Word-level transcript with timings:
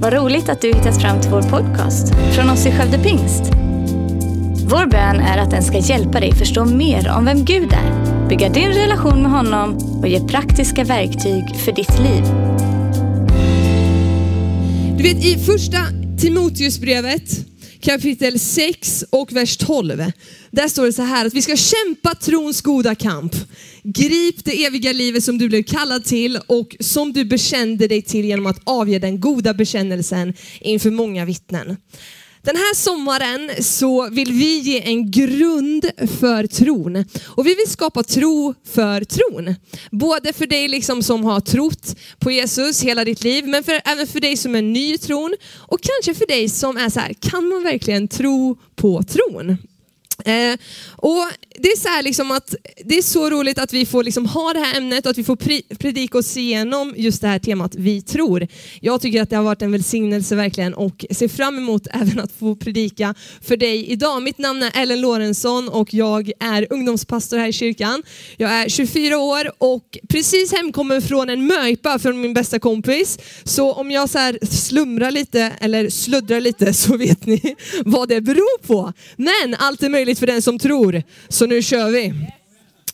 Vad 0.00 0.12
roligt 0.12 0.48
att 0.48 0.60
du 0.60 0.68
hittat 0.68 1.02
fram 1.02 1.20
till 1.20 1.30
vår 1.30 1.42
podcast 1.42 2.14
från 2.34 2.50
oss 2.50 2.66
i 2.66 2.70
Skövde 2.72 2.98
Pingst. 2.98 3.42
Vår 4.70 4.86
bön 4.86 5.20
är 5.20 5.38
att 5.38 5.50
den 5.50 5.62
ska 5.62 5.78
hjälpa 5.78 6.20
dig 6.20 6.34
förstå 6.34 6.64
mer 6.64 7.08
om 7.16 7.24
vem 7.24 7.44
Gud 7.44 7.72
är, 7.72 8.28
bygga 8.28 8.48
din 8.48 8.68
relation 8.68 9.22
med 9.22 9.30
honom 9.30 9.76
och 10.00 10.08
ge 10.08 10.20
praktiska 10.20 10.84
verktyg 10.84 11.56
för 11.56 11.72
ditt 11.72 11.98
liv. 11.98 12.24
Du 14.96 15.02
vet 15.02 15.24
i 15.24 15.38
första 15.38 15.78
Timoteusbrevet 16.20 17.30
kapitel 17.80 18.38
6 18.38 19.04
och 19.10 19.32
vers 19.32 19.56
12. 19.56 20.12
Där 20.50 20.68
står 20.68 20.86
det 20.86 20.92
så 20.92 21.02
här 21.02 21.26
att 21.26 21.34
vi 21.34 21.42
ska 21.42 21.56
kämpa 21.56 22.14
trons 22.14 22.60
goda 22.60 22.94
kamp. 22.94 23.34
Grip 23.82 24.44
det 24.44 24.64
eviga 24.64 24.92
livet 24.92 25.24
som 25.24 25.38
du 25.38 25.48
blev 25.48 25.62
kallad 25.62 26.04
till 26.04 26.38
och 26.46 26.76
som 26.80 27.12
du 27.12 27.24
bekände 27.24 27.88
dig 27.88 28.02
till 28.02 28.24
genom 28.24 28.46
att 28.46 28.60
avge 28.64 28.98
den 28.98 29.20
goda 29.20 29.54
bekännelsen 29.54 30.34
inför 30.60 30.90
många 30.90 31.24
vittnen. 31.24 31.76
Den 32.42 32.56
här 32.56 32.74
sommaren 32.74 33.64
så 33.64 34.10
vill 34.10 34.32
vi 34.32 34.58
ge 34.58 34.82
en 34.82 35.10
grund 35.10 35.90
för 36.20 36.46
tron. 36.46 37.04
Och 37.26 37.46
vi 37.46 37.54
vill 37.54 37.70
skapa 37.70 38.02
tro 38.02 38.54
för 38.64 39.04
tron. 39.04 39.54
Både 39.90 40.32
för 40.32 40.46
dig 40.46 40.68
liksom 40.68 41.02
som 41.02 41.24
har 41.24 41.40
trott 41.40 41.96
på 42.18 42.30
Jesus 42.30 42.82
hela 42.82 43.04
ditt 43.04 43.24
liv, 43.24 43.46
men 43.46 43.64
för, 43.64 43.80
även 43.84 44.06
för 44.06 44.20
dig 44.20 44.36
som 44.36 44.54
är 44.54 44.62
ny 44.62 44.94
i 44.94 44.98
tron. 44.98 45.34
Och 45.56 45.80
kanske 45.80 46.14
för 46.14 46.26
dig 46.26 46.48
som 46.48 46.76
är 46.76 46.88
så 46.88 47.00
här, 47.00 47.12
kan 47.12 47.48
man 47.48 47.62
verkligen 47.62 48.08
tro 48.08 48.58
på 48.76 49.02
tron? 49.02 49.56
Eh, 50.24 50.58
och 50.96 51.26
det 51.60 51.68
är 51.68 51.76
så 51.76 51.88
här 51.88 52.02
liksom 52.02 52.30
att 52.30 52.54
det 52.84 52.98
är 52.98 53.02
så 53.02 53.30
roligt 53.30 53.58
att 53.58 53.72
vi 53.72 53.86
får 53.86 54.04
liksom 54.04 54.26
ha 54.26 54.52
det 54.52 54.60
här 54.60 54.76
ämnet 54.76 55.06
och 55.06 55.10
att 55.10 55.18
vi 55.18 55.24
får 55.24 55.36
predika 55.74 56.18
oss 56.18 56.36
igenom 56.36 56.94
just 56.96 57.20
det 57.20 57.28
här 57.28 57.38
temat 57.38 57.74
vi 57.74 58.02
tror. 58.02 58.46
Jag 58.80 59.00
tycker 59.00 59.22
att 59.22 59.30
det 59.30 59.36
har 59.36 59.42
varit 59.42 59.62
en 59.62 59.72
välsignelse 59.72 60.36
verkligen 60.36 60.74
och 60.74 61.04
ser 61.10 61.28
fram 61.28 61.58
emot 61.58 61.86
även 61.90 62.20
att 62.20 62.32
få 62.32 62.56
predika 62.56 63.14
för 63.42 63.56
dig 63.56 63.86
idag. 63.86 64.22
Mitt 64.22 64.38
namn 64.38 64.62
är 64.62 64.82
Ellen 64.82 65.00
Lorentzon 65.00 65.68
och 65.68 65.94
jag 65.94 66.32
är 66.40 66.66
ungdomspastor 66.70 67.38
här 67.38 67.48
i 67.48 67.52
kyrkan. 67.52 68.02
Jag 68.36 68.50
är 68.50 68.68
24 68.68 69.18
år 69.18 69.52
och 69.58 69.98
precis 70.08 70.52
hemkommen 70.52 71.02
från 71.02 71.30
en 71.30 71.46
möjpa 71.46 71.98
från 71.98 72.20
min 72.20 72.34
bästa 72.34 72.58
kompis. 72.58 73.18
Så 73.44 73.72
om 73.72 73.90
jag 73.90 74.10
så 74.10 74.18
här 74.18 74.38
slumrar 74.46 75.10
lite 75.10 75.52
eller 75.60 75.90
sluddrar 75.90 76.40
lite 76.40 76.74
så 76.74 76.96
vet 76.96 77.26
ni 77.26 77.56
vad 77.84 78.08
det 78.08 78.20
beror 78.20 78.62
på. 78.62 78.92
Men 79.16 79.54
allt 79.58 79.82
är 79.82 79.88
möjligt 79.88 80.07
möjligt 80.08 80.18
för 80.18 80.26
den 80.26 80.42
som 80.42 80.58
tror. 80.58 81.02
Så 81.28 81.46
nu 81.46 81.62
kör 81.62 81.90
vi. 81.90 82.12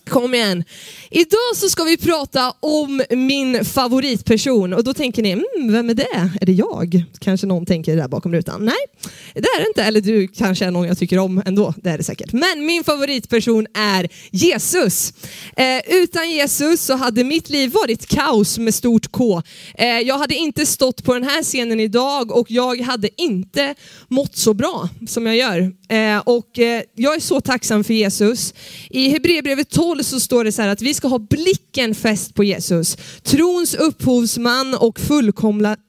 Kom 0.08 0.34
igen. 0.34 0.64
Idag 1.10 1.56
så 1.56 1.68
ska 1.68 1.84
vi 1.84 1.96
prata 1.96 2.54
om 2.60 3.02
min 3.10 3.64
favoritperson 3.64 4.72
och 4.72 4.84
då 4.84 4.94
tänker 4.94 5.22
ni, 5.22 5.30
mm, 5.30 5.72
vem 5.72 5.90
är 5.90 5.94
det? 5.94 6.30
Är 6.40 6.46
det 6.46 6.52
jag? 6.52 7.04
Kanske 7.18 7.46
någon 7.46 7.66
tänker 7.66 7.96
där 7.96 8.08
bakom 8.08 8.32
rutan. 8.32 8.64
Nej, 8.64 8.74
det 9.34 9.38
är 9.40 9.60
det 9.60 9.68
inte. 9.68 9.82
Eller 9.82 10.00
du 10.00 10.28
kanske 10.28 10.64
är 10.64 10.70
någon 10.70 10.86
jag 10.86 10.98
tycker 10.98 11.18
om 11.18 11.42
ändå. 11.46 11.74
Det 11.76 11.90
är 11.90 11.98
det 11.98 12.04
säkert. 12.04 12.32
Men 12.32 12.66
min 12.66 12.84
favoritperson 12.84 13.66
är 13.74 14.08
Jesus. 14.30 15.12
Eh, 15.56 15.94
utan 15.94 16.30
Jesus 16.30 16.80
så 16.80 16.94
hade 16.94 17.24
mitt 17.24 17.50
liv 17.50 17.72
varit 17.72 18.06
kaos 18.06 18.58
med 18.58 18.74
stort 18.74 19.12
K. 19.12 19.42
Eh, 19.74 19.86
jag 19.86 20.18
hade 20.18 20.34
inte 20.34 20.66
stått 20.66 21.04
på 21.04 21.14
den 21.14 21.24
här 21.24 21.42
scenen 21.42 21.80
idag 21.80 22.32
och 22.32 22.50
jag 22.50 22.80
hade 22.80 23.22
inte 23.22 23.74
mått 24.08 24.36
så 24.36 24.54
bra 24.54 24.88
som 25.08 25.26
jag 25.26 25.36
gör. 25.36 25.72
Eh, 25.88 26.18
och 26.18 26.58
eh, 26.58 26.82
jag 26.94 27.14
är 27.14 27.20
så 27.20 27.40
tacksam 27.40 27.84
för 27.84 27.94
Jesus. 27.94 28.54
I 28.90 29.08
Hebreerbrevet 29.08 29.70
12 29.70 29.93
så 30.02 30.20
står 30.20 30.44
det 30.44 30.52
så 30.52 30.62
här 30.62 30.68
att 30.68 30.82
vi 30.82 30.94
ska 30.94 31.08
ha 31.08 31.18
blicken 31.18 31.94
fäst 31.94 32.34
på 32.34 32.44
Jesus. 32.44 32.96
Trons 33.22 33.74
upphovsman 33.74 34.74
och 34.74 35.00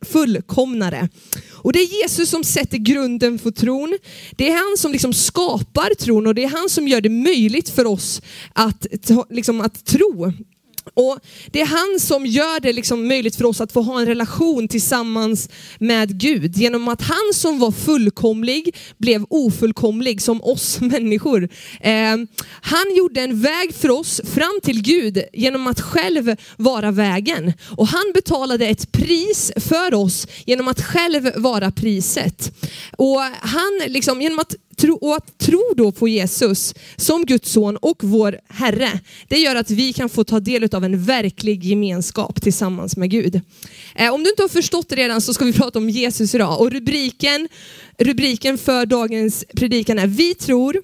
fullkomnare. 0.05 1.09
Och 1.51 1.73
det 1.73 1.79
är 1.79 2.01
Jesus 2.01 2.29
som 2.29 2.43
sätter 2.43 2.77
grunden 2.77 3.39
för 3.39 3.51
tron. 3.51 3.97
Det 4.31 4.49
är 4.49 4.53
han 4.53 4.77
som 4.77 4.91
liksom 4.91 5.13
skapar 5.13 5.95
tron 5.95 6.27
och 6.27 6.35
det 6.35 6.43
är 6.43 6.49
han 6.49 6.69
som 6.69 6.87
gör 6.87 7.01
det 7.01 7.09
möjligt 7.09 7.69
för 7.69 7.85
oss 7.85 8.21
att, 8.53 8.85
liksom, 9.29 9.61
att 9.61 9.85
tro. 9.85 10.33
Och 10.95 11.19
Det 11.51 11.61
är 11.61 11.65
han 11.65 11.99
som 11.99 12.25
gör 12.25 12.59
det 12.59 12.73
liksom 12.73 13.07
möjligt 13.07 13.35
för 13.35 13.45
oss 13.45 13.61
att 13.61 13.71
få 13.71 13.81
ha 13.81 13.99
en 13.99 14.05
relation 14.05 14.67
tillsammans 14.67 15.49
med 15.79 16.19
Gud. 16.19 16.57
Genom 16.57 16.87
att 16.87 17.01
han 17.01 17.33
som 17.33 17.59
var 17.59 17.71
fullkomlig 17.71 18.75
blev 18.97 19.25
ofullkomlig 19.29 20.21
som 20.21 20.41
oss 20.43 20.79
människor. 20.81 21.49
Eh, 21.81 22.17
han 22.61 22.95
gjorde 22.97 23.21
en 23.21 23.41
väg 23.41 23.73
för 23.73 23.89
oss 23.89 24.21
fram 24.33 24.59
till 24.63 24.81
Gud 24.81 25.23
genom 25.33 25.67
att 25.67 25.81
själv 25.81 26.35
vara 26.57 26.91
vägen. 26.91 27.53
Och 27.77 27.87
han 27.87 28.11
betalade 28.13 28.67
ett 28.67 28.91
pris 28.91 29.51
för 29.55 29.93
oss 29.93 30.27
genom 30.45 30.67
att 30.67 30.81
själv 30.81 31.31
vara 31.35 31.71
priset. 31.71 32.51
Och 32.97 33.21
han 33.41 33.81
liksom, 33.87 34.21
genom 34.21 34.39
att 34.39 34.55
tro, 34.75 34.95
och 34.95 35.15
att 35.15 35.37
tro 35.37 35.73
då 35.75 35.91
på 35.91 36.07
Jesus 36.07 36.75
som 36.95 37.25
Guds 37.25 37.51
son 37.51 37.77
och 37.77 38.03
vår 38.03 38.39
Herre, 38.49 38.99
det 39.27 39.37
gör 39.37 39.55
att 39.55 39.71
vi 39.71 39.93
kan 39.93 40.09
få 40.09 40.23
ta 40.23 40.39
del 40.39 40.75
av 40.75 40.83
en 40.83 41.03
verklig 41.03 41.63
gemenskap 41.63 42.41
tillsammans 42.41 42.97
med 42.97 43.09
Gud. 43.09 43.41
Eh, 43.95 44.13
om 44.13 44.23
du 44.23 44.29
inte 44.29 44.41
har 44.43 44.49
förstått 44.49 44.89
det 44.89 44.95
redan 44.95 45.21
så 45.21 45.33
ska 45.33 45.45
vi 45.45 45.53
prata 45.53 45.79
om 45.79 45.89
Jesus 45.89 46.35
idag. 46.35 46.61
Och 46.61 46.71
rubriken, 46.71 47.47
rubriken 47.97 48.57
för 48.57 48.85
dagens 48.85 49.45
predikan 49.55 49.99
är 49.99 50.07
Vi 50.07 50.35
tror 50.35 50.81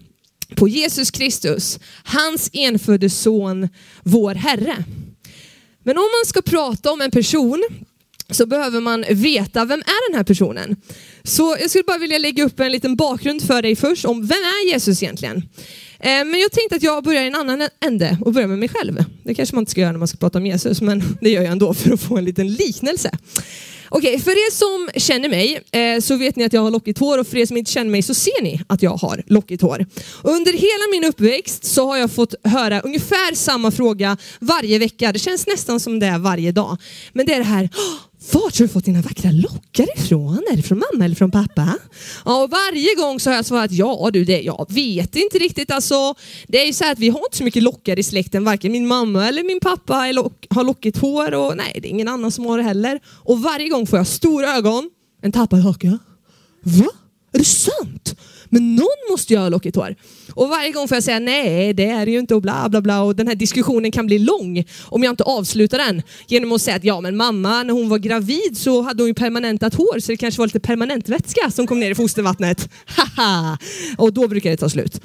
på 0.56 0.68
Jesus 0.68 1.12
Kristus, 1.12 1.80
hans 2.04 2.50
enfödde 2.54 3.10
son, 3.10 3.70
vår 4.04 4.36
Herre. 4.36 4.84
Men 5.84 5.98
om 5.98 6.04
man 6.20 6.26
ska 6.26 6.42
prata 6.42 6.92
om 6.92 7.02
en 7.02 7.12
person 7.12 7.64
så 8.30 8.46
behöver 8.46 8.82
man 8.82 9.06
veta 9.10 9.66
vem 9.66 9.80
är 9.80 10.10
den 10.10 10.18
här 10.18 10.24
personen. 10.24 10.76
Så 11.24 11.58
jag 11.60 11.70
skulle 11.70 11.84
bara 11.84 11.98
vilja 11.98 12.18
lägga 12.18 12.44
upp 12.44 12.60
en 12.60 12.72
liten 12.72 12.96
bakgrund 12.96 13.42
för 13.42 13.62
dig 13.62 13.76
först 13.76 14.06
om 14.06 14.28
vem 14.28 14.38
är 14.38 14.72
Jesus 14.72 15.04
egentligen? 15.04 15.38
Eh, 16.00 16.26
men 16.26 16.40
jag 16.40 16.52
tänkte 16.52 16.76
att 16.76 16.84
jag 16.84 17.04
börjar 17.04 17.24
i 17.24 17.28
en 17.28 17.36
annan 17.36 17.68
ände 17.86 18.18
och 18.22 18.34
börjar 18.34 18.48
med 18.48 18.60
mig 18.60 18.70
själv. 18.70 19.04
Det 19.24 19.34
kanske 19.34 19.56
man 19.56 19.62
inte 19.62 19.72
ska 19.72 19.82
göra 19.82 19.92
när 19.92 20.00
man 20.00 20.08
ska 20.08 20.18
prata 20.18 20.40
om 20.40 20.46
Jesus, 20.46 20.82
men 20.82 21.04
det 21.22 21.30
gör 21.30 21.42
jag 21.42 21.52
ändå 21.52 21.74
för 21.74 21.94
att 21.94 22.02
få 22.02 22.18
en 22.18 22.26
liten 22.26 22.54
liknelse. 22.54 23.12
Okej, 23.94 24.20
för 24.20 24.32
er 24.32 24.52
som 24.52 25.02
känner 25.02 25.30
mig 25.30 25.62
eh, 25.72 26.00
så 26.00 26.16
vet 26.16 26.36
ni 26.36 26.44
att 26.44 26.54
jag 26.54 26.62
har 26.62 26.72
lockigt 26.72 27.00
hår 27.00 27.18
och 27.18 27.28
för 27.28 27.38
er 27.38 27.46
som 27.46 27.58
inte 27.58 27.72
känner 27.72 27.92
mig 27.92 28.02
så 28.02 28.14
ser 28.14 28.44
ni 28.44 28.62
att 28.68 28.82
jag 28.82 28.96
har 28.96 29.24
lockigt 29.28 29.62
hår. 29.62 29.86
under 30.24 30.54
hela 30.54 30.92
min 30.92 31.04
uppväxt 31.04 31.66
så 31.66 31.88
har 31.88 31.98
jag 31.98 32.12
fått 32.12 32.36
höra 32.44 32.82
ungefär 32.82 33.36
samma 33.36 33.72
fråga 33.72 34.18
varje 34.40 34.80
vecka. 34.80 35.12
Det 35.12 35.20
känns 35.20 35.48
nästan 35.48 35.80
som 35.80 36.00
det 36.00 36.06
är 36.06 36.18
varje 36.18 36.52
dag. 36.52 36.78
Men 37.14 37.26
det 37.26 37.34
är 37.34 37.38
det 37.38 37.44
här, 37.44 37.70
vart 38.30 38.60
har 38.60 38.66
du 38.66 38.68
fått 38.68 38.86
dina 38.86 39.02
vackra 39.02 39.32
lockar 39.32 39.98
ifrån? 39.98 40.44
Är 40.52 40.56
det 40.56 40.62
från 40.62 40.82
mamma 40.92 41.06
eller 41.06 41.16
från 41.16 41.32
pappa? 41.32 41.78
Ja, 42.26 42.44
och 42.44 42.50
varje 42.50 42.96
gång 42.96 43.20
så 43.20 43.30
har 43.30 43.36
jag 43.36 43.46
svarat 43.46 43.72
ja 43.72 44.10
du, 44.14 44.26
det, 44.26 44.42
jag 44.42 44.66
vet 44.70 45.16
inte 45.16 45.38
riktigt. 45.38 45.72
Alltså, 45.72 46.16
det 46.48 46.62
är 46.62 46.66
ju 46.66 46.74
så 46.74 46.92
att 46.92 47.00
vi 47.00 47.10
har 47.10 47.20
inte 47.20 47.38
så 47.38 47.44
mycket 47.44 47.64
lockar 47.64 48.00
i 48.00 48.04
släkten. 48.04 48.44
Varken 48.44 48.72
min 48.72 48.88
mamma 48.88 49.28
eller 49.28 49.44
min 49.44 49.60
pappa 49.60 50.08
är 50.08 50.14
lock, 50.14 50.48
har 50.50 50.64
lockigt 50.64 50.98
hår 50.98 51.34
och 51.34 51.58
nej, 51.58 51.80
det 51.82 51.88
är 51.88 51.90
ingen 51.90 52.08
annan 52.08 52.32
som 52.32 52.46
har 52.46 52.58
det 52.58 52.64
heller. 52.64 53.00
Och 53.06 53.42
varje 53.42 53.70
gång 53.70 53.88
får 53.88 54.00
jag 54.00 54.08
stora 54.08 54.56
ögon, 54.56 54.90
en 55.22 55.32
tappad 55.32 55.60
haka. 55.60 56.00
Va? 56.64 56.88
Är 57.34 57.38
det 57.40 57.46
sant? 57.46 58.16
Men 58.54 58.76
någon 58.76 59.12
måste 59.12 59.34
ju 59.34 59.40
ha 59.40 59.50
lockigt 59.50 59.76
hår. 59.76 59.96
Och 60.34 60.50
varje 60.50 60.72
gång 60.72 60.88
får 60.88 60.96
jag 60.96 61.04
säga 61.04 61.20
nej, 61.20 61.74
det 61.74 61.86
är 61.86 62.06
det 62.06 62.12
ju 62.12 62.20
inte 62.20 62.36
och 62.36 62.42
bla 62.42 62.70
bla 62.70 62.82
bla. 62.82 63.02
Och 63.02 63.16
den 63.16 63.28
här 63.28 63.36
diskussionen 63.36 63.92
kan 63.92 64.06
bli 64.06 64.20
lång 64.20 64.64
om 64.84 65.04
jag 65.04 65.12
inte 65.12 65.24
avslutar 65.24 65.78
den 65.78 66.02
genom 66.28 66.52
att 66.52 66.62
säga 66.62 66.78
att 66.78 66.84
ja, 66.84 67.02
men 67.02 67.18
mamma 67.18 67.64
när 67.64 67.74
hon 67.74 67.90
var 67.90 67.98
gravid 67.98 68.58
så 68.58 68.82
hade 68.82 69.04
hon 69.04 69.08
ju 69.08 69.14
permanentat 69.14 69.76
hår 69.76 70.00
så 70.00 70.12
det 70.12 70.18
kanske 70.18 70.40
var 70.40 70.48
lite 70.48 70.60
permanentvätska 70.60 71.52
som 71.52 71.68
kom 71.68 71.80
ner 71.80 71.92
i 71.92 71.96
fostervattnet. 71.96 72.70
Haha! 72.86 73.58
och 73.98 74.14
då 74.14 74.28
brukar 74.28 74.50
det 74.50 74.58
ta 74.58 74.70
slut. 74.70 75.02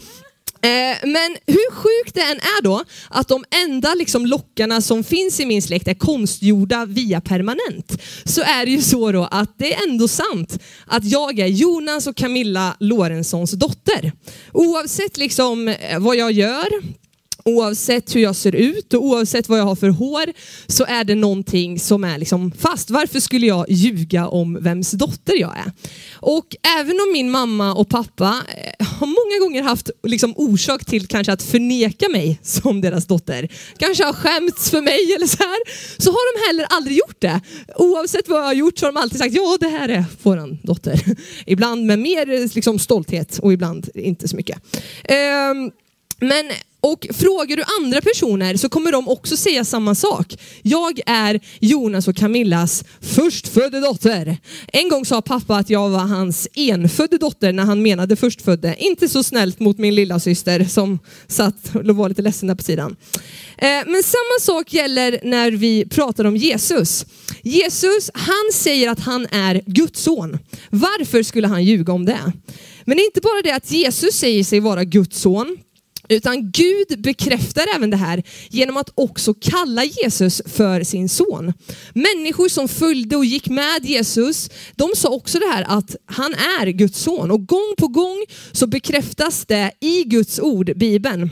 Eh, 0.66 0.96
men 1.02 1.36
hur 1.46 1.70
sjukt 1.70 2.14
det 2.14 2.20
än 2.20 2.36
är 2.36 2.62
då 2.62 2.84
att 3.10 3.28
de 3.28 3.44
enda 3.64 3.94
liksom 3.94 4.26
lockarna 4.26 4.80
som 4.80 5.04
finns 5.04 5.40
i 5.40 5.46
min 5.46 5.62
släkt 5.62 5.88
är 5.88 5.94
konstgjorda 5.94 6.84
via 6.84 7.20
permanent 7.20 8.02
så 8.24 8.42
är 8.42 8.66
det 8.66 8.72
ju 8.72 8.82
så 8.82 9.12
då 9.12 9.28
att 9.30 9.58
det 9.58 9.74
är 9.74 9.88
ändå 9.88 10.08
sant 10.08 10.62
att 10.86 11.04
jag 11.04 11.38
är 11.38 11.46
Jonas 11.46 12.06
och 12.06 12.16
Camilla 12.16 12.76
Lorentzons 12.80 13.50
dotter. 13.50 14.12
Oavsett 14.52 15.16
liksom 15.16 15.68
eh, 15.68 15.98
vad 15.98 16.16
jag 16.16 16.32
gör, 16.32 16.66
oavsett 17.46 18.14
hur 18.16 18.20
jag 18.20 18.36
ser 18.36 18.54
ut 18.54 18.94
och 18.94 19.04
oavsett 19.04 19.48
vad 19.48 19.58
jag 19.58 19.64
har 19.64 19.76
för 19.76 19.88
hår 19.88 20.24
så 20.66 20.84
är 20.84 21.04
det 21.04 21.14
någonting 21.14 21.80
som 21.80 22.04
är 22.04 22.18
liksom 22.18 22.52
fast. 22.52 22.90
Varför 22.90 23.20
skulle 23.20 23.46
jag 23.46 23.66
ljuga 23.68 24.28
om 24.28 24.58
vems 24.62 24.90
dotter 24.90 25.34
jag 25.40 25.56
är? 25.56 25.72
Och 26.14 26.56
även 26.78 27.00
om 27.00 27.12
min 27.12 27.30
mamma 27.30 27.74
och 27.74 27.88
pappa 27.88 28.42
eh, 28.56 28.86
har 28.86 29.06
många 29.06 29.46
gånger 29.46 29.62
haft 29.62 29.90
liksom 30.02 30.34
orsak 30.36 30.84
till 30.84 31.06
kanske 31.06 31.32
att 31.32 31.42
förneka 31.42 32.08
mig 32.08 32.38
som 32.42 32.80
deras 32.80 33.06
dotter, 33.06 33.48
kanske 33.78 34.04
har 34.04 34.12
skämts 34.12 34.70
för 34.70 34.80
mig 34.80 35.14
eller 35.16 35.26
så 35.26 35.38
här, 35.38 35.58
så 36.02 36.10
har 36.10 36.34
de 36.34 36.46
heller 36.46 36.66
aldrig 36.70 36.96
gjort 36.96 37.20
det. 37.20 37.40
Oavsett 37.76 38.28
vad 38.28 38.38
jag 38.38 38.44
har 38.44 38.54
gjort 38.54 38.78
så 38.78 38.86
har 38.86 38.92
de 38.92 39.00
alltid 39.00 39.18
sagt 39.18 39.34
ja 39.34 39.56
det 39.60 39.68
här 39.68 39.88
är 39.88 40.04
våran 40.22 40.58
dotter. 40.62 41.00
Ibland 41.46 41.86
med 41.86 41.98
mer 41.98 42.32
eh, 42.32 42.48
liksom, 42.54 42.78
stolthet 42.78 43.38
och 43.38 43.52
ibland 43.52 43.88
inte 43.94 44.28
så 44.28 44.36
mycket. 44.36 44.58
Ehm, 45.04 45.70
men 46.20 46.46
och 46.86 47.06
frågar 47.14 47.56
du 47.56 47.62
andra 47.80 48.00
personer 48.00 48.56
så 48.56 48.68
kommer 48.68 48.92
de 48.92 49.08
också 49.08 49.36
säga 49.36 49.64
samma 49.64 49.94
sak. 49.94 50.36
Jag 50.62 51.00
är 51.06 51.40
Jonas 51.60 52.08
och 52.08 52.16
Camillas 52.16 52.84
förstfödde 53.00 53.80
dotter. 53.80 54.36
En 54.72 54.88
gång 54.88 55.04
sa 55.04 55.22
pappa 55.22 55.56
att 55.56 55.70
jag 55.70 55.88
var 55.88 55.98
hans 55.98 56.48
enfödde 56.54 57.18
dotter 57.18 57.52
när 57.52 57.64
han 57.64 57.82
menade 57.82 58.16
förstfödde. 58.16 58.76
Inte 58.78 59.08
så 59.08 59.22
snällt 59.22 59.60
mot 59.60 59.78
min 59.78 59.94
lilla 59.94 60.20
syster 60.20 60.64
som 60.64 60.98
satt 61.26 61.74
och 61.74 61.96
var 61.96 62.08
lite 62.08 62.22
ledsen 62.22 62.48
där 62.48 62.54
på 62.54 62.62
sidan. 62.62 62.96
Eh, 63.58 63.68
men 63.68 64.02
samma 64.02 64.40
sak 64.40 64.72
gäller 64.72 65.20
när 65.22 65.50
vi 65.50 65.88
pratar 65.88 66.24
om 66.24 66.36
Jesus. 66.36 67.06
Jesus, 67.42 68.10
han 68.14 68.52
säger 68.52 68.90
att 68.90 69.00
han 69.00 69.26
är 69.30 69.62
Guds 69.66 70.02
son. 70.02 70.38
Varför 70.70 71.22
skulle 71.22 71.48
han 71.48 71.64
ljuga 71.64 71.92
om 71.92 72.04
det? 72.04 72.32
Men 72.84 72.96
det 72.96 73.02
är 73.02 73.06
inte 73.06 73.20
bara 73.20 73.42
det 73.42 73.54
att 73.54 73.70
Jesus 73.70 74.14
säger 74.14 74.44
sig 74.44 74.60
vara 74.60 74.84
Guds 74.84 75.20
son, 75.20 75.58
utan 76.08 76.50
Gud 76.50 77.02
bekräftar 77.02 77.64
även 77.76 77.90
det 77.90 77.96
här 77.96 78.22
genom 78.50 78.76
att 78.76 78.90
också 78.94 79.34
kalla 79.34 79.84
Jesus 79.84 80.42
för 80.46 80.82
sin 80.82 81.08
son. 81.08 81.52
Människor 81.94 82.48
som 82.48 82.68
följde 82.68 83.16
och 83.16 83.24
gick 83.24 83.48
med 83.48 83.84
Jesus, 83.84 84.50
de 84.74 84.90
sa 84.96 85.08
också 85.08 85.38
det 85.38 85.46
här 85.46 85.64
att 85.68 85.96
han 86.06 86.34
är 86.34 86.66
Guds 86.66 86.98
son. 87.00 87.30
Och 87.30 87.46
gång 87.46 87.74
på 87.78 87.88
gång 87.88 88.24
så 88.52 88.66
bekräftas 88.66 89.46
det 89.46 89.70
i 89.80 90.04
Guds 90.04 90.40
ord, 90.40 90.76
Bibeln. 90.76 91.30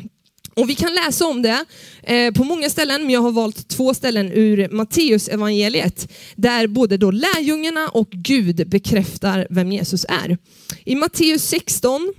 Och 0.56 0.71
vi 0.71 0.75
kan 0.75 0.94
läsa 0.94 1.26
om 1.26 1.43
det 1.43 1.65
eh, 2.03 2.32
på 2.32 2.44
många 2.44 2.71
ställen, 2.71 3.03
men 3.03 3.11
jag 3.11 3.21
har 3.21 3.32
valt 3.32 3.69
två 3.69 3.94
ställen 3.94 4.32
ur 4.32 4.69
Matteus 4.69 5.29
evangeliet 5.29 6.12
där 6.37 6.67
både 6.67 6.97
då 6.97 7.11
lärjungarna 7.11 7.88
och 7.88 8.09
Gud 8.11 8.69
bekräftar 8.69 9.47
vem 9.50 9.73
Jesus 9.73 10.06
är. 10.09 10.38
I 10.85 10.94
Matteus 10.94 11.44
16, 11.44 12.12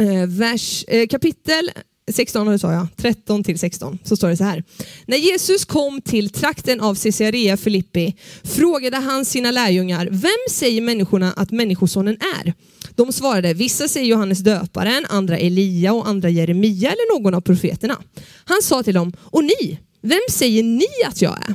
Eh, 0.00 0.26
vers, 0.26 0.84
eh, 0.88 1.06
kapitel 1.06 1.70
16 2.12 2.58
sa 2.58 2.72
jag, 2.72 2.86
13 2.96 3.44
till 3.44 3.58
16, 3.58 3.98
så 4.04 4.16
står 4.16 4.28
det 4.28 4.36
så 4.36 4.44
här. 4.44 4.64
När 5.06 5.16
Jesus 5.16 5.64
kom 5.64 6.00
till 6.00 6.30
trakten 6.30 6.80
av 6.80 6.94
Caesarea 6.94 7.56
Filippi 7.56 8.16
frågade 8.42 8.96
han 8.96 9.24
sina 9.24 9.50
lärjungar, 9.50 10.08
vem 10.10 10.30
säger 10.50 10.80
människorna 10.80 11.32
att 11.32 11.50
människosonen 11.50 12.16
är? 12.44 12.54
De 12.94 13.12
svarade, 13.12 13.54
vissa 13.54 13.88
säger 13.88 14.06
Johannes 14.06 14.38
döparen, 14.38 15.06
andra 15.08 15.38
Elia 15.38 15.92
och 15.92 16.08
andra 16.08 16.28
Jeremia 16.28 16.90
eller 16.90 17.18
någon 17.18 17.34
av 17.34 17.40
profeterna. 17.40 17.98
Han 18.44 18.62
sa 18.62 18.82
till 18.82 18.94
dem, 18.94 19.12
och 19.18 19.44
ni, 19.44 19.78
vem 20.02 20.20
säger 20.30 20.62
ni 20.62 20.86
att 21.06 21.22
jag 21.22 21.38
är? 21.48 21.54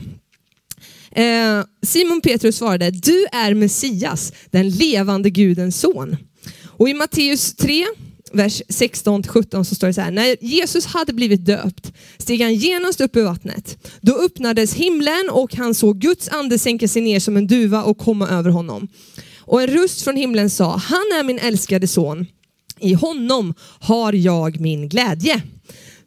Eh, 1.12 1.64
Simon 1.84 2.22
Petrus 2.22 2.58
svarade, 2.58 2.92
du 2.92 3.26
är 3.32 3.54
Messias, 3.54 4.34
den 4.52 4.70
levande 4.70 5.30
Gudens 5.30 5.80
son. 5.80 6.18
Och 6.66 6.90
i 6.90 6.94
Matteus 6.94 7.56
3, 7.56 7.86
vers 8.34 8.62
16-17 8.68 9.64
så 9.64 9.76
står 9.76 9.88
det 9.88 9.94
så 9.94 10.02
här. 10.02 10.12
När 10.12 10.44
Jesus 10.44 10.86
hade 10.86 11.14
blivit 11.14 11.46
döpt 11.46 11.94
steg 12.18 12.42
han 12.42 12.56
genast 12.56 13.02
upp 13.02 13.16
ur 13.16 13.24
vattnet. 13.24 13.78
Då 14.02 14.18
öppnades 14.18 14.74
himlen 14.74 15.30
och 15.32 15.56
han 15.56 15.76
såg 15.76 16.00
Guds 16.00 16.30
ande 16.30 16.60
sänka 16.60 16.88
sig 16.88 17.02
ner 17.02 17.20
som 17.20 17.38
en 17.38 17.48
duva 17.48 17.84
och 17.84 17.98
komma 17.98 18.30
över 18.30 18.50
honom. 18.50 18.88
Och 19.40 19.62
en 19.62 19.68
röst 19.68 20.02
från 20.02 20.16
himlen 20.16 20.50
sa, 20.50 20.78
han 20.78 21.06
är 21.20 21.24
min 21.24 21.40
älskade 21.40 21.88
son. 21.88 22.26
I 22.80 22.94
honom 22.94 23.54
har 23.80 24.14
jag 24.14 24.60
min 24.60 24.90
glädje. 24.90 25.42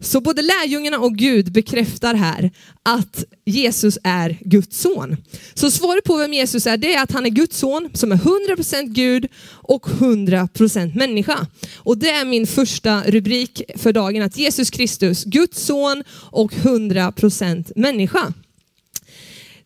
Så 0.03 0.21
både 0.21 0.43
lärjungarna 0.43 0.99
och 0.99 1.17
Gud 1.17 1.53
bekräftar 1.53 2.15
här 2.15 2.51
att 2.83 3.25
Jesus 3.45 3.99
är 4.05 4.39
Guds 4.41 4.81
son. 4.81 5.17
Så 5.55 5.71
svaret 5.71 6.05
på 6.05 6.17
vem 6.17 6.33
Jesus 6.33 6.67
är, 6.67 6.77
det 6.77 6.95
är 6.95 7.03
att 7.03 7.13
han 7.13 7.27
är 7.27 7.31
Guds 7.31 7.59
son 7.59 7.91
som 7.95 8.13
är 8.13 8.17
100% 8.17 8.83
Gud 8.83 9.29
och 9.49 9.87
100% 9.87 10.95
människa. 10.97 11.47
Och 11.77 11.99
det 11.99 12.11
är 12.11 12.25
min 12.25 12.47
första 12.47 13.03
rubrik 13.07 13.63
för 13.77 13.93
dagen, 13.93 14.23
att 14.23 14.37
Jesus 14.37 14.71
Kristus, 14.71 15.25
Guds 15.25 15.65
son 15.65 16.05
och 16.31 16.53
100% 16.53 17.73
människa. 17.77 18.33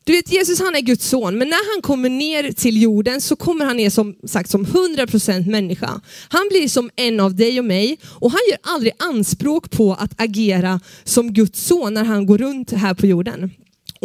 Du 0.06 0.12
vet 0.12 0.32
Jesus 0.32 0.60
han 0.60 0.74
är 0.74 0.80
Guds 0.80 1.08
son, 1.08 1.38
men 1.38 1.48
när 1.48 1.74
han 1.74 1.82
kommer 1.82 2.08
ner 2.08 2.52
till 2.52 2.82
jorden 2.82 3.20
så 3.20 3.36
kommer 3.36 3.64
han 3.64 3.76
ner 3.76 3.90
som 3.90 4.16
sagt 4.26 4.50
som 4.50 4.66
100% 4.66 5.50
människa. 5.50 6.00
Han 6.28 6.48
blir 6.50 6.68
som 6.68 6.90
en 6.96 7.20
av 7.20 7.34
dig 7.34 7.58
och 7.58 7.64
mig 7.64 7.98
och 8.04 8.30
han 8.30 8.40
gör 8.50 8.58
aldrig 8.62 8.92
anspråk 8.98 9.70
på 9.70 9.94
att 9.94 10.20
agera 10.20 10.80
som 11.04 11.32
Guds 11.32 11.66
son 11.66 11.94
när 11.94 12.04
han 12.04 12.26
går 12.26 12.38
runt 12.38 12.72
här 12.72 12.94
på 12.94 13.06
jorden. 13.06 13.50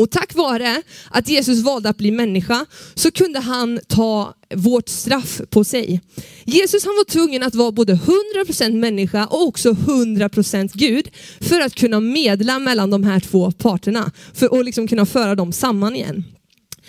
Och 0.01 0.11
tack 0.11 0.35
vare 0.35 0.81
att 1.09 1.29
Jesus 1.29 1.59
valde 1.59 1.89
att 1.89 1.97
bli 1.97 2.11
människa 2.11 2.65
så 2.93 3.11
kunde 3.11 3.39
han 3.39 3.79
ta 3.87 4.33
vårt 4.55 4.89
straff 4.89 5.41
på 5.49 5.63
sig. 5.63 6.01
Jesus 6.45 6.85
han 6.85 6.95
var 6.95 7.03
tvungen 7.03 7.43
att 7.43 7.55
vara 7.55 7.71
både 7.71 7.99
100% 8.45 8.73
människa 8.73 9.25
och 9.25 9.47
också 9.47 9.71
100% 9.71 10.71
Gud 10.73 11.09
för 11.39 11.61
att 11.61 11.75
kunna 11.75 11.99
medla 11.99 12.59
mellan 12.59 12.89
de 12.89 13.03
här 13.03 13.19
två 13.19 13.51
parterna 13.51 14.11
för 14.33 14.59
att 14.59 14.65
liksom 14.65 14.87
kunna 14.87 15.05
föra 15.05 15.35
dem 15.35 15.51
samman 15.51 15.95
igen. 15.95 16.23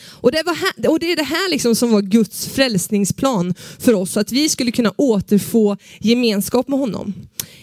Och 0.05 0.33
det, 0.33 0.45
här, 0.47 0.91
och 0.91 0.99
det 0.99 1.13
är 1.13 1.17
det 1.17 1.23
här 1.23 1.51
liksom 1.51 1.75
som 1.75 1.91
var 1.91 2.03
Guds 2.03 2.49
frälsningsplan 2.49 3.55
för 3.79 3.95
oss, 3.95 4.13
så 4.13 4.21
att 4.21 4.33
vi 4.33 4.49
skulle 4.49 4.73
kunna 4.73 4.93
återfå 4.97 5.77
gemenskap 6.01 6.69
med 6.69 6.79
honom. 6.79 7.15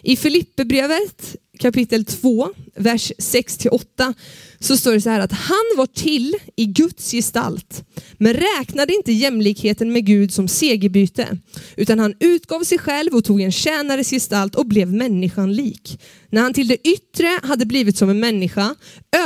I 0.04 0.16
Filipperbrevet 0.16 1.36
kapitel 1.60 2.06
2, 2.06 2.50
vers 2.76 3.12
6-8 3.18 4.14
så 4.60 4.78
står 4.78 4.94
det 4.94 5.02
så 5.02 5.10
här 5.10 5.20
att 5.20 5.31
han 5.31 5.66
var 5.78 5.86
till 5.86 6.36
i 6.56 6.66
Guds 6.66 7.12
gestalt, 7.12 7.84
men 8.18 8.34
räknade 8.34 8.94
inte 8.94 9.12
jämlikheten 9.12 9.94
med 9.94 10.06
Gud 10.06 10.34
som 10.34 10.48
segerbyte, 10.48 11.38
utan 11.76 12.00
han 12.00 12.14
utgav 12.20 12.64
sig 12.64 12.78
själv 12.78 13.16
och 13.16 13.24
tog 13.24 13.42
en 13.42 13.52
tjänares 13.52 14.10
gestalt 14.10 14.56
och 14.56 14.66
blev 14.66 14.94
människan 14.94 15.54
lik. 15.54 16.02
När 16.30 16.42
han 16.42 16.54
till 16.54 16.68
det 16.68 16.88
yttre 16.88 17.40
hade 17.44 17.66
blivit 17.66 17.98
som 17.98 18.10
en 18.10 18.20
människa 18.20 18.75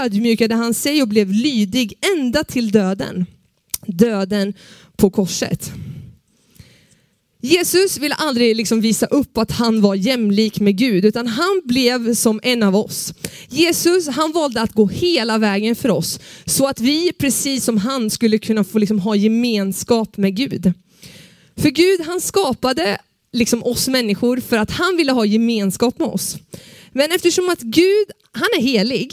ödmjukade 0.02 0.56
han 0.56 0.74
sig 0.74 1.02
och 1.02 1.08
blev 1.08 1.32
lydig 1.32 1.94
ända 2.16 2.44
till 2.44 2.72
döden. 2.72 3.26
Döden 3.88 4.54
på 4.98 5.10
korset. 5.10 5.72
Jesus 7.45 7.98
ville 7.98 8.16
aldrig 8.16 8.56
liksom 8.56 8.81
visa 8.81 9.06
upp 9.06 9.38
att 9.38 9.51
han 9.51 9.81
var 9.81 9.95
jämlik 9.95 10.60
med 10.60 10.78
Gud, 10.78 11.06
utan 11.06 11.28
han 11.28 11.62
blev 11.66 12.16
som 12.16 12.40
en 12.44 12.63
av 12.63 12.75
oss. 12.75 13.13
Jesus 13.50 14.07
han 14.07 14.31
valde 14.31 14.62
att 14.62 14.74
gå 14.74 14.88
hela 14.88 15.38
vägen 15.38 15.75
för 15.75 15.90
oss, 15.90 16.19
så 16.45 16.68
att 16.68 16.80
vi 16.80 17.13
precis 17.13 17.63
som 17.63 17.78
han 17.78 18.10
skulle 18.10 18.38
kunna 18.38 18.63
få 18.63 18.78
liksom 18.78 19.00
ha 19.00 19.16
gemenskap 19.16 20.18
med 20.18 20.36
Gud. 20.36 20.74
För 21.57 21.69
Gud 21.69 22.01
han 22.06 22.22
skapade 22.22 22.98
liksom 23.34 23.63
oss 23.63 23.88
människor 23.88 24.38
för 24.38 24.57
att 24.57 24.72
han 24.72 24.98
ville 24.98 25.12
ha 25.12 25.25
gemenskap 25.25 26.00
med 26.00 26.07
oss. 26.07 26.38
Men 26.92 27.12
eftersom 27.12 27.50
att 27.50 27.62
Gud, 27.62 28.07
han 28.31 28.48
är 28.57 28.62
helig, 28.62 29.12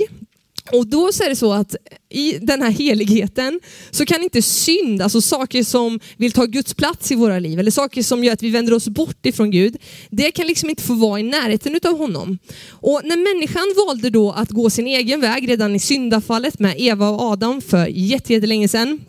och 0.72 0.86
då 0.86 1.12
så 1.12 1.24
är 1.24 1.28
det 1.28 1.36
så 1.36 1.52
att 1.52 1.76
i 2.08 2.38
den 2.38 2.62
här 2.62 2.70
heligheten 2.70 3.60
så 3.90 4.06
kan 4.06 4.22
inte 4.22 4.42
synd, 4.42 5.02
alltså 5.02 5.20
saker 5.20 5.64
som 5.64 6.00
vill 6.16 6.32
ta 6.32 6.44
Guds 6.44 6.74
plats 6.74 7.12
i 7.12 7.14
våra 7.14 7.38
liv 7.38 7.58
eller 7.58 7.70
saker 7.70 8.02
som 8.02 8.24
gör 8.24 8.32
att 8.32 8.42
vi 8.42 8.50
vänder 8.50 8.74
oss 8.74 8.88
bort 8.88 9.26
ifrån 9.26 9.50
Gud, 9.50 9.76
det 10.10 10.30
kan 10.30 10.46
liksom 10.46 10.70
inte 10.70 10.82
få 10.82 10.94
vara 10.94 11.20
i 11.20 11.22
närheten 11.22 11.80
av 11.84 11.98
honom. 11.98 12.38
Och 12.70 13.00
när 13.04 13.34
människan 13.34 13.86
valde 13.86 14.10
då 14.10 14.32
att 14.32 14.50
gå 14.50 14.70
sin 14.70 14.86
egen 14.86 15.20
väg 15.20 15.48
redan 15.48 15.76
i 15.76 15.80
syndafallet 15.80 16.58
med 16.58 16.74
Eva 16.78 17.08
och 17.08 17.22
Adam 17.22 17.60
för 17.60 17.86
jättelänge 17.86 18.68
sedan, 18.68 19.00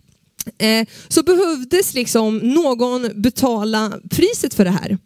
eh, 0.58 0.88
så 1.08 1.24
behövdes 1.24 1.94
liksom 1.94 2.38
någon 2.38 3.10
betala 3.22 4.00
priset 4.10 4.54
för 4.54 4.66
det 4.66 4.72
här. 4.72 4.98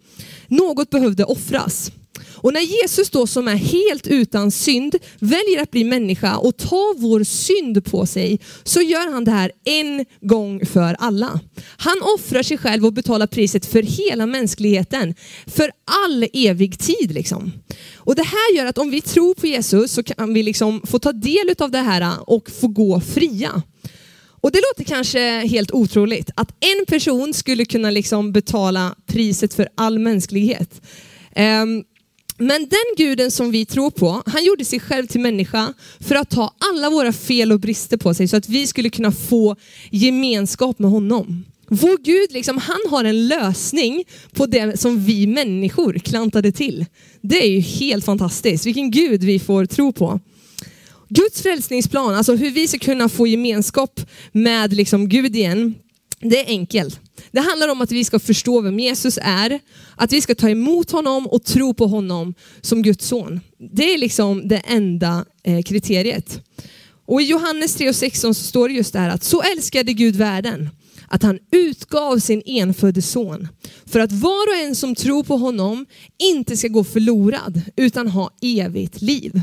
Något 0.48 0.90
behövde 0.90 1.24
offras. 1.24 1.92
Och 2.36 2.54
när 2.54 2.62
Jesus 2.62 3.10
då 3.10 3.27
som 3.27 3.48
är 3.48 3.56
helt 3.56 4.08
utan 4.08 4.51
synd 4.51 4.96
väljer 5.20 5.62
att 5.62 5.72
bli 5.72 5.84
människa 5.84 6.38
och 6.38 6.58
ta 6.58 6.94
vår 6.98 7.24
synd 7.24 7.86
på 7.86 8.06
sig 8.06 8.39
så 8.63 8.82
gör 8.82 9.12
han 9.12 9.25
det 9.25 9.32
här 9.32 9.51
en 9.63 10.06
gång 10.22 10.65
för 10.65 10.96
alla. 11.00 11.39
Han 11.77 12.01
offrar 12.15 12.44
sig 12.44 12.58
själv 12.58 12.86
och 12.86 12.94
betalar 12.94 13.27
priset 13.27 13.65
för 13.65 13.84
hela 13.84 14.25
mänskligheten 14.25 15.15
för 15.48 15.72
all 16.06 16.25
evig 16.34 16.80
tid. 16.80 17.12
Liksom. 17.12 17.51
Och 17.96 18.15
Det 18.15 18.24
här 18.24 18.56
gör 18.56 18.65
att 18.65 18.77
om 18.77 18.92
vi 18.92 19.01
tror 19.01 19.34
på 19.34 19.48
Jesus 19.48 19.92
så 19.92 20.04
kan 20.04 20.34
vi 20.34 20.44
liksom 20.44 20.82
få 20.86 21.00
ta 21.00 21.12
del 21.12 21.56
av 21.60 21.72
det 21.72 21.80
här 21.80 22.30
och 22.30 22.51
få 22.51 22.68
gå 22.68 23.00
fria. 23.00 23.62
Och 24.42 24.51
Det 24.51 24.62
låter 24.72 24.94
kanske 24.94 25.20
helt 25.39 25.72
otroligt 25.72 26.30
att 26.36 26.51
en 26.60 26.86
person 26.86 27.34
skulle 27.34 27.65
kunna 27.65 27.89
liksom 27.89 28.32
betala 28.32 28.96
priset 29.08 29.54
för 29.54 29.70
all 29.75 30.00
mänsklighet. 30.00 30.82
Um, 31.36 31.84
men 32.38 32.62
den 32.62 33.06
guden 33.06 33.32
som 33.32 33.51
vi 33.51 33.65
tror 33.65 33.92
på, 33.92 34.24
han 34.25 34.46
gjorde 34.46 34.65
sig 34.65 34.80
själv 34.80 35.08
till 35.08 35.22
människa 35.22 35.74
för 36.00 36.15
att 36.15 36.30
ta 36.30 36.54
alla 36.72 36.89
våra 36.89 37.13
fel 37.13 37.51
och 37.51 37.60
brister 37.60 37.98
på 37.98 38.13
sig 38.13 38.27
så 38.27 38.38
att 38.38 38.50
vi 38.50 38.68
skulle 38.68 38.89
kunna 38.89 39.12
få 39.12 39.56
gemenskap 39.92 40.80
med 40.80 40.92
honom. 40.92 41.46
Vår 41.68 41.98
Gud, 42.04 42.32
liksom, 42.32 42.58
han 42.58 42.80
har 42.89 43.04
en 43.04 43.27
lösning 43.27 44.04
på 44.32 44.46
det 44.46 44.80
som 44.80 45.04
vi 45.04 45.27
människor 45.27 45.94
klantade 45.94 46.51
till. 46.51 46.86
Det 47.22 47.44
är 47.44 47.50
ju 47.50 47.60
helt 47.60 48.06
fantastiskt, 48.06 48.65
vilken 48.65 48.92
Gud 48.92 49.24
vi 49.24 49.39
får 49.39 49.65
tro 49.65 49.92
på. 49.92 50.20
Guds 51.10 51.42
frälsningsplan, 51.42 52.15
alltså 52.15 52.36
hur 52.36 52.51
vi 52.51 52.68
ska 52.68 52.80
kunna 52.80 53.10
få 53.10 53.27
gemenskap 53.27 54.01
med 54.32 54.74
liksom 54.74 55.10
Gud 55.10 55.36
igen, 55.36 55.75
det 56.20 56.40
är 56.40 56.48
enkelt. 56.48 57.00
Det 57.32 57.40
handlar 57.40 57.68
om 57.68 57.82
att 57.82 57.92
vi 57.92 58.04
ska 58.04 58.20
förstå 58.20 58.62
vem 58.62 58.80
Jesus 58.80 59.20
är, 59.22 59.60
att 59.96 60.14
vi 60.14 60.22
ska 60.22 60.36
ta 60.36 60.50
emot 60.50 60.92
honom 60.92 61.28
och 61.28 61.44
tro 61.44 61.74
på 61.74 61.88
honom 61.88 62.34
som 62.62 62.82
Guds 62.82 63.08
son. 63.08 63.40
Det 63.76 63.94
är 63.94 63.98
liksom 63.98 64.48
det 64.48 64.58
enda 64.58 65.26
eh, 65.44 65.62
kriteriet. 65.62 66.42
Och 67.06 67.22
i 67.22 67.26
Johannes 67.26 67.76
3 67.76 67.90
och 67.90 67.96
16 67.96 68.36
så 68.36 68.44
står 68.44 68.70
det 68.70 68.74
just 68.74 68.94
det 68.94 69.00
här 69.00 69.10
att 69.10 69.24
så 69.24 69.42
älskade 69.42 69.94
Gud 69.94 70.16
världen 70.16 70.70
att 71.08 71.24
han 71.24 71.40
utgav 71.52 72.20
sin 72.20 72.42
enfödde 72.46 73.02
son 73.02 73.48
för 73.86 74.00
att 74.00 74.12
var 74.12 74.50
och 74.50 74.68
en 74.68 74.76
som 74.76 74.96
tror 74.96 75.24
på 75.24 75.38
honom 75.38 75.86
inte 76.18 76.58
ska 76.58 76.68
gå 76.68 76.84
förlorad 76.84 77.62
utan 77.76 78.08
ha 78.08 78.32
evigt 78.42 79.02
liv. 79.02 79.42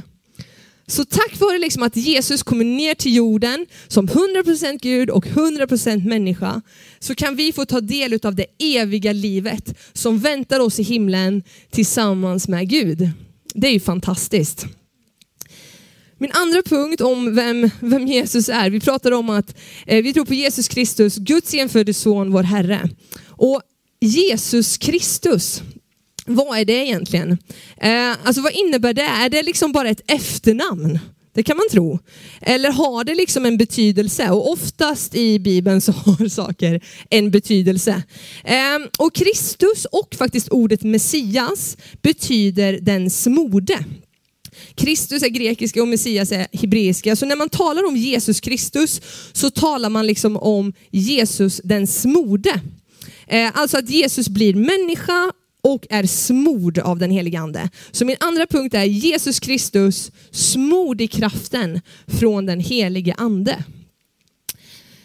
Så 0.87 1.05
tack 1.05 1.41
vare 1.41 1.59
liksom 1.59 1.83
att 1.83 1.97
Jesus 1.97 2.43
kommer 2.43 2.65
ner 2.65 2.95
till 2.95 3.15
jorden 3.15 3.67
som 3.89 4.09
100% 4.09 4.79
Gud 4.83 5.11
och 5.11 5.27
100% 5.27 6.09
människa 6.09 6.63
så 6.99 7.15
kan 7.15 7.37
vi 7.37 7.53
få 7.53 7.65
ta 7.65 7.81
del 7.81 8.19
av 8.23 8.35
det 8.35 8.47
eviga 8.59 9.13
livet 9.13 9.79
som 9.93 10.19
väntar 10.19 10.61
oss 10.61 10.81
i 10.81 10.83
himlen 10.83 11.43
tillsammans 11.71 12.49
med 12.49 12.69
Gud. 12.69 13.11
Det 13.55 13.67
är 13.67 13.73
ju 13.73 13.81
fantastiskt. 13.81 14.67
Min 16.19 16.33
andra 16.33 16.63
punkt 16.63 17.01
om 17.01 17.35
vem, 17.35 17.71
vem 17.81 18.07
Jesus 18.07 18.49
är. 18.49 18.71
Vi 18.71 18.81
pratar 18.81 19.13
om 19.13 19.31
att 19.31 19.57
eh, 19.87 20.03
vi 20.03 20.13
tror 20.13 20.25
på 20.25 20.35
Jesus 20.35 20.69
Kristus, 20.69 21.17
Guds 21.17 21.55
enfödde 21.55 21.95
son, 21.95 22.33
vår 22.33 22.43
Herre. 22.43 22.89
Och 23.27 23.63
Jesus 24.01 24.77
Kristus, 24.77 25.63
vad 26.27 26.59
är 26.59 26.65
det 26.65 26.73
egentligen? 26.87 27.39
Eh, 27.77 28.11
alltså 28.25 28.43
vad 28.43 28.53
innebär 28.53 28.93
det? 28.93 29.03
Är 29.03 29.29
det 29.29 29.43
liksom 29.43 29.73
bara 29.73 29.89
ett 29.89 30.11
efternamn? 30.11 30.99
Det 31.35 31.43
kan 31.43 31.57
man 31.57 31.69
tro. 31.71 31.99
Eller 32.41 32.71
har 32.71 33.05
det 33.05 33.15
liksom 33.15 33.47
en 33.47 33.57
betydelse? 33.57 34.31
Och 34.31 34.51
oftast 34.51 35.15
i 35.15 35.39
Bibeln 35.39 35.81
så 35.81 35.93
har 35.97 36.29
saker 36.29 36.81
en 37.11 37.31
betydelse. 37.31 38.03
Eh, 38.45 38.79
och 38.99 39.15
Kristus 39.15 39.85
och 39.85 40.15
faktiskt 40.15 40.49
ordet 40.49 40.83
Messias 40.83 41.77
betyder 42.03 42.79
den 42.83 43.11
smorde. 43.11 43.85
Kristus 44.75 45.23
är 45.23 45.29
grekiska 45.29 45.83
och 45.83 45.89
Messias 45.89 46.33
är 46.33 46.47
hebreiska. 46.53 47.17
Så 47.17 47.27
när 47.27 47.37
man 47.37 47.49
talar 47.49 47.89
om 47.89 47.97
Jesus 47.97 48.41
Kristus 48.41 49.01
så 49.33 49.51
talar 49.51 49.91
man 49.91 50.07
liksom 50.07 50.37
om 50.37 50.73
Jesus 50.91 51.61
den 51.65 51.87
smorde. 51.87 52.61
Eh, 53.27 53.51
alltså 53.55 53.79
att 53.79 53.91
Jesus 53.91 54.29
blir 54.29 54.55
människa 54.55 55.33
och 55.63 55.87
är 55.91 56.07
smord 56.07 56.79
av 56.79 56.99
den 56.99 57.11
helige 57.11 57.41
ande. 57.41 57.71
Så 57.91 58.05
min 58.05 58.17
andra 58.21 58.47
punkt 58.47 58.75
är 58.75 58.85
Jesus 58.85 59.41
Kristus 59.41 60.13
smord 60.31 61.01
i 61.01 61.09
kraften 61.09 61.81
från 62.07 62.47
den 62.47 62.61
helige 62.61 63.15
ande. 63.15 63.65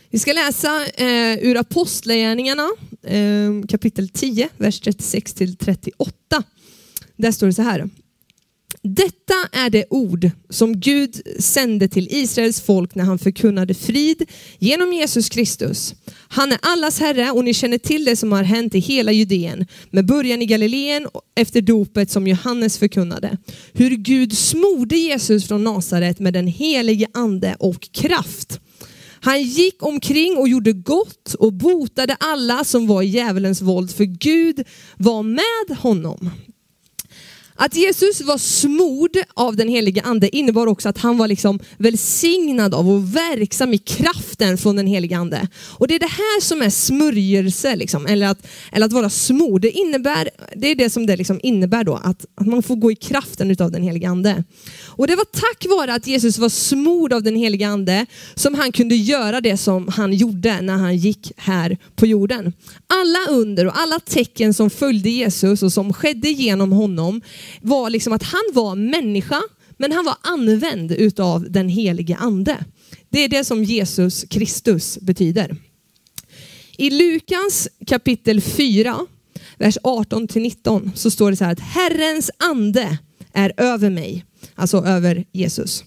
Vi 0.10 0.20
ska 0.20 0.34
läsa 0.34 0.86
eh, 0.86 1.38
ur 1.38 1.58
Apostlagärningarna 1.58 2.70
eh, 3.04 3.68
kapitel 3.70 4.10
10, 4.10 4.50
vers 4.58 4.80
36 4.80 5.34
till 5.34 5.58
38. 5.58 6.44
Där 7.16 7.32
står 7.32 7.48
det 7.48 7.54
så 7.54 7.62
här. 7.62 7.90
Detta 8.82 9.34
är 9.52 9.70
det 9.70 9.86
ord 9.90 10.30
som 10.50 10.80
Gud 10.80 11.22
sände 11.40 11.88
till 11.88 12.08
Israels 12.12 12.62
folk 12.62 12.96
när 12.96 13.04
han 13.04 13.20
förkunnade 13.20 13.74
frid 13.74 14.30
genom 14.60 14.94
Jesus 14.94 15.30
Kristus. 15.30 15.96
Han 16.28 16.52
är 16.52 16.60
allas 16.62 17.00
Herre 17.00 17.32
och 17.32 17.44
ni 17.44 17.54
känner 17.54 17.78
till 17.78 18.06
det 18.06 18.16
som 18.16 18.32
har 18.32 18.44
hänt 18.44 18.76
i 18.76 18.80
hela 18.80 19.12
Judeen 19.12 19.66
med 19.90 20.06
början 20.06 20.42
i 20.42 20.46
Galileen 20.46 21.08
efter 21.36 21.62
dopet 21.62 22.12
som 22.12 22.28
Johannes 22.28 22.78
förkunnade. 22.78 23.38
Hur 23.74 23.90
Gud 23.90 24.38
smorde 24.38 24.98
Jesus 24.98 25.48
från 25.48 25.64
Nasaret 25.64 26.20
med 26.20 26.34
den 26.34 26.48
helige 26.48 27.08
ande 27.14 27.56
och 27.60 27.92
kraft. 27.92 28.60
Han 29.20 29.44
gick 29.44 29.84
omkring 29.84 30.38
och 30.38 30.50
gjorde 30.50 30.74
gott 30.74 31.34
och 31.34 31.54
botade 31.54 32.16
alla 32.20 32.64
som 32.64 32.88
var 32.88 33.02
i 33.02 33.08
djävulens 33.08 33.62
våld 33.62 33.92
för 33.92 34.04
Gud 34.04 34.64
var 34.98 35.24
med 35.24 35.78
honom. 35.78 36.30
Att 37.60 37.76
Jesus 37.76 38.22
var 38.22 38.38
smord 38.38 39.18
av 39.34 39.56
den 39.56 39.70
helige 39.70 40.02
ande 40.02 40.36
innebar 40.36 40.68
också 40.68 40.90
att 40.90 40.98
han 40.98 41.18
var 41.18 41.28
liksom 41.28 41.60
välsignad 41.78 42.74
av 42.74 42.90
och 42.90 43.16
verksam 43.16 43.74
i 43.74 43.78
kraften 43.78 44.58
från 44.58 44.76
den 44.76 44.88
helige 44.88 45.18
ande. 45.18 45.48
Och 45.66 45.88
det 45.88 45.96
är 45.96 46.00
det 46.00 46.06
här 46.06 46.42
som 46.42 46.62
är 46.62 46.70
smörjelse, 46.70 47.76
liksom, 47.76 48.06
eller, 48.06 48.28
att, 48.28 48.48
eller 48.72 48.86
att 48.86 48.92
vara 48.92 49.10
smord. 49.10 49.62
Det, 49.62 49.72
innebär, 49.72 50.30
det 50.56 50.68
är 50.68 50.76
det 50.76 50.90
som 50.90 51.06
det 51.06 51.18
liksom 51.18 51.40
innebär 51.44 51.84
då, 51.84 51.96
att, 51.96 52.26
att 52.36 52.48
man 52.48 52.64
får 52.64 52.76
gå 52.76 52.92
i 52.92 52.96
kraften 52.96 53.56
av 53.60 53.72
den 53.72 53.84
helige 53.84 54.10
ande. 54.10 54.44
Och 54.86 55.08
det 55.08 55.16
var 55.16 55.26
tack 55.26 55.66
vare 55.70 55.94
att 55.94 56.08
Jesus 56.08 56.38
var 56.38 56.50
smord 56.50 57.14
av 57.14 57.24
den 57.24 57.36
helige 57.36 57.68
ande 57.68 58.06
som 58.36 58.56
han 58.56 58.72
kunde 58.72 58.96
göra 58.96 59.42
det 59.42 59.58
som 59.58 59.88
han 59.88 60.14
gjorde 60.14 60.62
när 60.62 60.78
han 60.78 60.98
gick 60.98 61.32
här 61.38 61.78
på 61.96 62.06
jorden. 62.06 62.54
Alla 62.88 63.20
under 63.30 63.68
och 63.68 63.80
alla 63.80 64.00
tecken 64.00 64.54
som 64.54 64.70
följde 64.70 65.10
Jesus 65.10 65.64
och 65.64 65.74
som 65.74 65.94
skedde 65.94 66.30
genom 66.30 66.72
honom 66.72 67.22
var 67.62 67.90
liksom 67.90 68.14
att 68.14 68.24
han 68.24 68.44
var 68.54 68.76
människa, 68.76 69.42
men 69.78 69.92
han 69.92 70.06
var 70.06 70.18
använd 70.22 70.92
utav 70.92 71.52
den 71.52 71.70
helige 71.70 72.16
ande. 72.16 72.66
Det 73.10 73.24
är 73.24 73.30
det 73.30 73.44
som 73.44 73.64
Jesus 73.64 74.26
Kristus 74.30 74.98
betyder. 75.02 75.56
I 76.78 76.90
Lukas 76.90 77.68
kapitel 77.88 78.42
4, 78.42 79.06
vers 79.58 79.78
18 79.84 80.28
19 80.36 80.92
så 80.96 81.12
står 81.12 81.32
det 81.32 81.38
så 81.38 81.44
här 81.44 81.52
att 81.52 81.60
Herrens 81.60 82.32
ande 82.38 82.98
är 83.34 83.54
över 83.58 83.90
mig, 83.90 84.26
alltså 84.56 84.86
över 84.86 85.26
Jesus. 85.32 85.84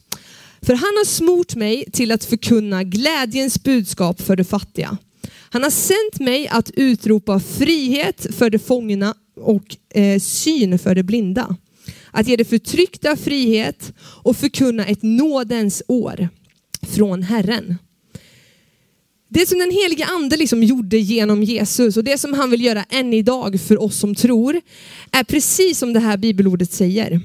För 0.63 0.75
han 0.75 0.97
har 0.99 1.05
smort 1.05 1.55
mig 1.55 1.85
till 1.93 2.13
att 2.13 2.25
förkunna 2.25 2.85
glädjens 2.85 3.63
budskap 3.63 4.21
för 4.21 4.37
de 4.37 4.45
fattiga. 4.45 4.99
Han 5.51 5.63
har 5.63 5.71
sänt 5.71 6.21
mig 6.21 6.49
att 6.49 6.71
utropa 6.71 7.41
frihet 7.41 8.27
för 8.39 8.51
de 8.51 8.59
fångna 8.59 9.15
och 9.41 9.77
eh, 9.95 10.21
syn 10.21 10.79
för 10.79 10.95
de 10.95 11.03
blinda. 11.03 11.57
Att 12.11 12.29
ge 12.29 12.37
det 12.37 12.45
förtryckta 12.45 13.17
frihet 13.17 13.93
och 13.99 14.37
förkunna 14.37 14.87
ett 14.87 15.03
nådens 15.03 15.83
år 15.89 16.29
från 16.83 17.23
Herren. 17.23 17.79
Det 19.29 19.49
som 19.49 19.59
den 19.59 19.71
helige 19.71 20.05
ande 20.05 20.37
liksom 20.37 20.63
gjorde 20.63 20.99
genom 20.99 21.43
Jesus 21.43 21.97
och 21.97 22.05
det 22.05 22.19
som 22.19 22.33
han 22.33 22.51
vill 22.51 22.65
göra 22.65 22.85
än 22.91 23.15
idag 23.15 23.61
för 23.61 23.83
oss 23.83 23.99
som 23.99 24.15
tror 24.15 24.61
är 25.13 25.25
precis 25.25 25.79
som 25.79 25.93
det 25.93 26.01
här 26.01 26.17
bibelordet 26.17 26.73
säger 26.73 27.21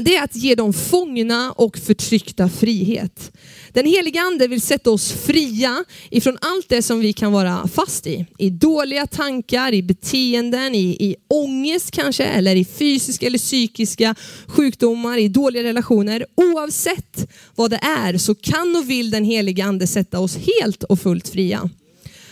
det 0.00 0.16
är 0.16 0.24
att 0.24 0.36
ge 0.36 0.54
de 0.54 0.72
fångna 0.72 1.52
och 1.52 1.78
förtryckta 1.78 2.48
frihet. 2.48 3.32
Den 3.72 3.86
heliga 3.86 4.20
ande 4.20 4.48
vill 4.48 4.60
sätta 4.60 4.90
oss 4.90 5.12
fria 5.12 5.84
ifrån 6.10 6.38
allt 6.40 6.68
det 6.68 6.82
som 6.82 7.00
vi 7.00 7.12
kan 7.12 7.32
vara 7.32 7.68
fast 7.68 8.06
i. 8.06 8.26
I 8.38 8.50
dåliga 8.50 9.06
tankar, 9.06 9.74
i 9.74 9.82
beteenden, 9.82 10.74
i, 10.74 10.96
i 11.00 11.16
ångest 11.28 11.90
kanske, 11.90 12.24
eller 12.24 12.56
i 12.56 12.64
fysiska 12.64 13.26
eller 13.26 13.38
psykiska 13.38 14.14
sjukdomar, 14.46 15.18
i 15.18 15.28
dåliga 15.28 15.62
relationer. 15.62 16.26
Oavsett 16.34 17.32
vad 17.54 17.70
det 17.70 17.80
är 17.82 18.18
så 18.18 18.34
kan 18.34 18.76
och 18.76 18.90
vill 18.90 19.10
den 19.10 19.24
heliga 19.24 19.64
ande 19.64 19.86
sätta 19.86 20.20
oss 20.20 20.36
helt 20.36 20.84
och 20.84 21.00
fullt 21.00 21.28
fria. 21.28 21.70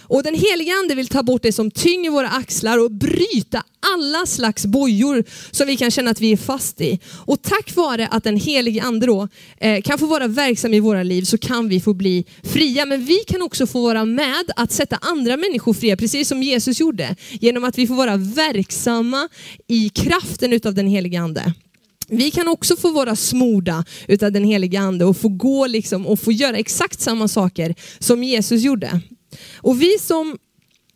Och 0.09 0.23
den 0.23 0.35
helige 0.35 0.73
ande 0.75 0.95
vill 0.95 1.09
ta 1.09 1.23
bort 1.23 1.43
det 1.43 1.53
som 1.53 1.71
tynger 1.71 2.11
våra 2.11 2.29
axlar 2.29 2.79
och 2.79 2.91
bryta 2.91 3.65
alla 3.95 4.27
slags 4.27 4.67
bojor 4.67 5.25
som 5.51 5.67
vi 5.67 5.77
kan 5.77 5.91
känna 5.91 6.11
att 6.11 6.21
vi 6.21 6.33
är 6.33 6.37
fast 6.37 6.81
i. 6.81 6.99
Och 7.27 7.43
tack 7.43 7.77
vare 7.77 8.07
att 8.07 8.25
den 8.25 8.37
helige 8.37 8.83
ande 8.83 9.07
då 9.07 9.29
eh, 9.59 9.83
kan 9.83 9.99
få 9.99 10.07
vara 10.07 10.27
verksam 10.27 10.75
i 10.75 10.81
våra 10.81 11.03
liv 11.03 11.23
så 11.23 11.39
kan 11.39 11.69
vi 11.69 11.81
få 11.81 11.95
bli 11.95 12.25
fria. 12.43 12.87
Men 12.87 13.05
vi 13.05 13.19
kan 13.27 13.43
också 13.43 13.67
få 13.67 13.83
vara 13.83 14.05
med 14.05 14.45
att 14.57 14.73
sätta 14.73 14.97
andra 14.97 15.37
människor 15.37 15.75
fria, 15.75 15.97
precis 15.97 16.29
som 16.29 16.43
Jesus 16.43 16.81
gjorde. 16.81 17.17
Genom 17.31 17.65
att 17.65 17.79
vi 17.79 17.87
får 17.87 17.95
vara 17.95 18.17
verksamma 18.17 19.29
i 19.69 19.89
kraften 19.89 20.53
utav 20.53 20.75
den 20.75 20.87
helige 20.87 21.21
ande. 21.21 21.53
Vi 22.09 22.31
kan 22.31 22.49
också 22.49 22.77
få 22.77 22.91
vara 22.91 23.17
smorda 23.17 23.85
utav 24.09 24.33
den 24.33 24.45
helige 24.45 24.81
ande 24.81 25.05
och 25.05 25.17
få 25.17 25.29
gå 25.29 25.67
liksom 25.67 26.07
och 26.07 26.21
få 26.21 26.33
göra 26.33 26.57
exakt 26.57 27.01
samma 27.01 27.29
saker 27.29 27.75
som 27.99 28.25
Jesus 28.25 28.63
gjorde. 28.63 29.01
Och 29.57 29.83
vi 29.83 29.99
som 30.00 30.38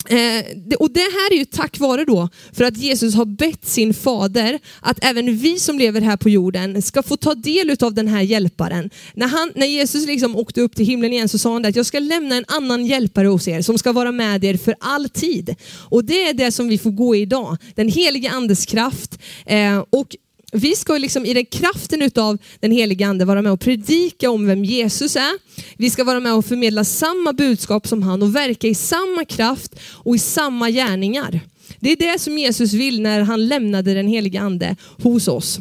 eh, 0.09 0.76
och 0.78 0.90
det 0.90 1.00
här 1.00 1.33
är 1.33 1.37
ju 1.37 1.45
tack 1.45 1.78
vare 1.78 2.04
då 2.04 2.28
för 2.52 2.64
att 2.64 2.76
Jesus 2.76 3.14
har 3.14 3.25
bett 3.25 3.66
sin 3.66 3.95
fader 3.95 4.59
att 4.80 5.04
även 5.04 5.37
vi 5.37 5.59
som 5.59 5.78
lever 5.78 6.00
här 6.00 6.16
på 6.16 6.28
jorden 6.28 6.83
ska 6.83 7.02
få 7.02 7.16
ta 7.16 7.35
del 7.35 7.76
av 7.80 7.95
den 7.95 8.09
här 8.09 8.23
hjälparen. 8.23 8.90
När, 9.14 9.26
han, 9.26 9.52
när 9.54 9.66
Jesus 9.66 10.07
liksom 10.07 10.37
åkte 10.37 10.61
upp 10.61 10.76
till 10.76 10.87
himlen 10.87 11.12
igen 11.12 11.28
så 11.28 11.38
sa 11.38 11.52
han 11.52 11.64
att 11.64 11.76
jag 11.76 11.87
ska 11.87 11.99
lämna 11.99 12.37
en 12.37 12.45
annan 12.49 12.87
hjälpare 12.87 13.28
hos 13.28 13.49
er 13.49 13.62
som 13.62 13.78
ska 13.78 13.92
vara 13.92 14.12
med 14.12 14.45
er 14.45 14.57
för 14.57 14.75
all 14.80 15.09
tid. 15.09 15.54
Och 15.90 16.04
det 16.04 16.28
är 16.28 16.35
det 16.35 16.52
som 16.52 16.68
vi 16.68 16.78
får 16.78 16.90
gå 16.90 17.14
i 17.14 17.21
idag. 17.21 17.57
Den 17.75 17.88
heliga 17.88 18.30
andes 18.30 18.66
kraft. 18.66 19.18
Eh, 19.47 19.85
och 19.90 20.16
vi 20.52 20.76
ska 20.76 20.99
liksom 20.99 21.26
i 21.26 21.35
den 21.35 21.47
kraften 21.47 22.02
utav 22.02 22.38
den 22.61 22.73
heliga 22.73 23.07
ande 23.07 23.25
vara 23.25 23.43
med 23.43 23.52
och 23.52 23.61
predika 23.61 24.31
om 24.31 24.47
vem 24.47 24.64
Jesus 24.64 25.17
är. 25.17 25.33
Vi 25.76 25.90
ska 25.90 26.05
vara 26.05 26.21
med 26.21 26.35
och 26.35 26.45
förmedla 26.45 26.85
samma 26.85 27.33
budskap 27.33 27.87
som 27.87 28.02
han 28.02 28.23
och 28.23 28.37
verka 28.37 28.67
i 28.67 28.75
samma 28.75 29.25
kraft 29.25 29.75
och 29.93 30.17
i 30.17 30.19
samma 30.19 30.71
gärningar. 30.71 31.40
Det 31.81 31.93
är 31.93 31.97
det 31.97 32.19
som 32.19 32.38
Jesus 32.38 32.73
vill 32.73 33.02
när 33.02 33.21
han 33.21 33.49
lämnade 33.49 33.95
den 33.95 34.09
heliga 34.09 34.40
ande 34.40 34.76
hos 35.02 35.28
oss. 35.28 35.61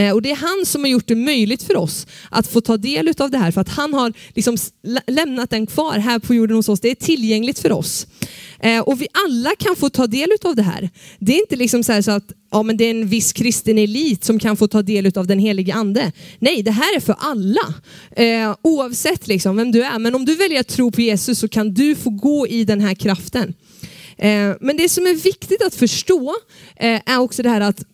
Eh, 0.00 0.12
och 0.12 0.22
det 0.22 0.30
är 0.30 0.36
han 0.36 0.66
som 0.66 0.84
har 0.84 0.88
gjort 0.88 1.06
det 1.06 1.14
möjligt 1.14 1.62
för 1.62 1.76
oss 1.76 2.06
att 2.30 2.46
få 2.46 2.60
ta 2.60 2.76
del 2.76 3.14
av 3.18 3.30
det 3.30 3.38
här, 3.38 3.50
för 3.50 3.60
att 3.60 3.68
han 3.68 3.94
har 3.94 4.12
liksom 4.34 4.56
lämnat 5.06 5.50
den 5.50 5.66
kvar 5.66 5.98
här 5.98 6.18
på 6.18 6.34
jorden 6.34 6.56
hos 6.56 6.68
oss. 6.68 6.80
Det 6.80 6.90
är 6.90 6.94
tillgängligt 6.94 7.58
för 7.58 7.72
oss. 7.72 8.06
Eh, 8.60 8.80
och 8.80 9.00
vi 9.00 9.06
alla 9.26 9.50
kan 9.58 9.76
få 9.76 9.90
ta 9.90 10.06
del 10.06 10.28
av 10.44 10.56
det 10.56 10.62
här. 10.62 10.90
Det 11.18 11.32
är 11.32 11.40
inte 11.40 11.56
liksom 11.56 11.82
så, 11.84 12.02
så 12.02 12.10
att 12.10 12.32
ja, 12.50 12.62
men 12.62 12.76
det 12.76 12.84
är 12.84 12.90
en 12.90 13.08
viss 13.08 13.32
kristen 13.32 13.78
elit 13.78 14.24
som 14.24 14.38
kan 14.38 14.56
få 14.56 14.68
ta 14.68 14.82
del 14.82 15.18
av 15.18 15.26
den 15.26 15.38
helige 15.38 15.74
ande. 15.74 16.12
Nej, 16.38 16.62
det 16.62 16.70
här 16.70 16.96
är 16.96 17.00
för 17.00 17.16
alla. 17.18 17.74
Eh, 18.16 18.56
oavsett 18.62 19.26
liksom 19.26 19.56
vem 19.56 19.72
du 19.72 19.82
är. 19.82 19.98
Men 19.98 20.14
om 20.14 20.24
du 20.24 20.34
väljer 20.34 20.60
att 20.60 20.68
tro 20.68 20.90
på 20.90 21.00
Jesus 21.00 21.38
så 21.38 21.48
kan 21.48 21.74
du 21.74 21.94
få 21.94 22.10
gå 22.10 22.46
i 22.46 22.64
den 22.64 22.80
här 22.80 22.94
kraften. 22.94 23.54
Eh, 24.16 24.52
men 24.60 24.76
det 24.76 24.88
som 24.88 25.06
är 25.06 25.14
viktigt 25.14 25.62
att 25.62 25.74
förstå 25.74 26.34
eh, 26.76 27.00
är 27.06 27.18
också 27.18 27.42
det 27.42 27.48
här 27.48 27.60
att 27.60 27.84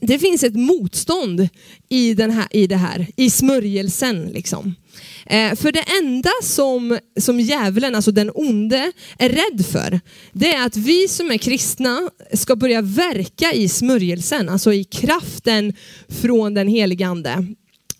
det 0.00 0.18
finns 0.18 0.42
ett 0.42 0.54
motstånd 0.54 1.48
i, 1.88 2.14
den 2.14 2.30
här, 2.30 2.46
i 2.50 2.66
det 2.66 2.76
här, 2.76 3.06
i 3.16 3.30
smörjelsen. 3.30 4.26
Liksom. 4.26 4.74
Eh, 5.26 5.54
för 5.54 5.72
det 5.72 5.84
enda 6.02 6.30
som, 6.42 6.98
som 7.20 7.40
djävulen, 7.40 7.94
alltså 7.94 8.12
den 8.12 8.30
onde, 8.34 8.92
är 9.18 9.28
rädd 9.28 9.66
för, 9.66 10.00
det 10.32 10.54
är 10.54 10.66
att 10.66 10.76
vi 10.76 11.08
som 11.08 11.30
är 11.30 11.38
kristna 11.38 12.10
ska 12.32 12.56
börja 12.56 12.82
verka 12.82 13.52
i 13.52 13.68
smörjelsen, 13.68 14.48
alltså 14.48 14.72
i 14.72 14.84
kraften 14.84 15.74
från 16.08 16.54
den 16.54 16.68
helige 16.68 17.06
ande. 17.06 17.46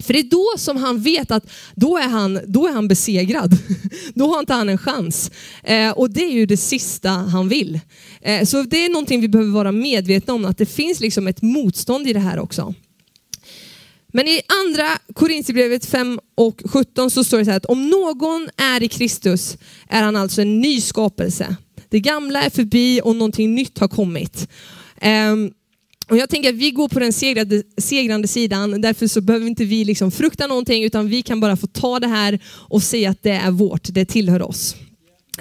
För 0.06 0.12
det 0.12 0.18
är 0.18 0.30
då 0.30 0.46
som 0.58 0.76
han 0.76 1.00
vet 1.00 1.30
att 1.30 1.50
då 1.75 1.96
är 1.96 2.08
han, 2.08 2.40
då 2.46 2.66
är 2.66 2.72
han 2.72 2.88
besegrad. 2.88 3.58
Då 4.14 4.32
har 4.32 4.40
inte 4.40 4.54
han 4.54 4.68
en 4.68 4.78
chans. 4.78 5.30
Eh, 5.62 5.90
och 5.90 6.10
det 6.10 6.25
är 6.25 6.32
ju 6.32 6.46
det 6.46 6.56
sista 6.56 7.10
han 7.10 7.48
vill. 7.48 7.80
Eh, 8.20 8.44
så 8.44 8.62
det 8.62 8.84
är 8.84 8.88
någonting 8.88 9.20
vi 9.20 9.28
behöver 9.28 9.52
vara 9.52 9.72
medvetna 9.72 10.34
om, 10.34 10.44
att 10.44 10.58
det 10.58 10.66
finns 10.66 11.00
liksom 11.00 11.26
ett 11.26 11.42
motstånd 11.42 12.08
i 12.08 12.12
det 12.12 12.20
här 12.20 12.38
också. 12.38 12.75
Men 14.12 14.28
i 14.28 14.40
andra 14.64 14.98
Korintierbrevet 15.14 15.86
5 15.86 16.20
och 16.34 16.62
17 16.64 17.10
så 17.10 17.25
står 17.25 17.38
det 17.38 17.44
så 17.44 17.50
här 17.50 17.56
att 17.56 17.64
om 17.64 17.88
någon 17.90 18.48
är 18.56 18.82
i 18.82 18.88
Kristus 18.88 19.56
är 19.88 20.02
han 20.02 20.16
alltså 20.16 20.42
en 20.42 20.60
ny 20.60 20.80
skapelse. 20.80 21.56
Det 21.88 22.00
gamla 22.00 22.42
är 22.42 22.50
förbi 22.50 23.00
och 23.04 23.16
någonting 23.16 23.54
nytt 23.54 23.78
har 23.78 23.88
kommit. 23.88 24.48
Um, 25.02 25.52
och 26.10 26.16
jag 26.16 26.28
tänker 26.28 26.48
att 26.48 26.54
vi 26.54 26.70
går 26.70 26.88
på 26.88 27.00
den 27.00 27.12
segrande, 27.12 27.62
segrande 27.78 28.28
sidan, 28.28 28.80
därför 28.80 29.06
så 29.06 29.20
behöver 29.20 29.46
inte 29.46 29.64
vi 29.64 29.84
liksom 29.84 30.10
frukta 30.10 30.46
någonting, 30.46 30.84
utan 30.84 31.08
vi 31.08 31.22
kan 31.22 31.40
bara 31.40 31.56
få 31.56 31.66
ta 31.66 32.00
det 32.00 32.06
här 32.06 32.38
och 32.46 32.82
säga 32.82 33.10
att 33.10 33.22
det 33.22 33.30
är 33.30 33.50
vårt, 33.50 33.88
det 33.92 34.04
tillhör 34.04 34.42
oss. 34.42 34.76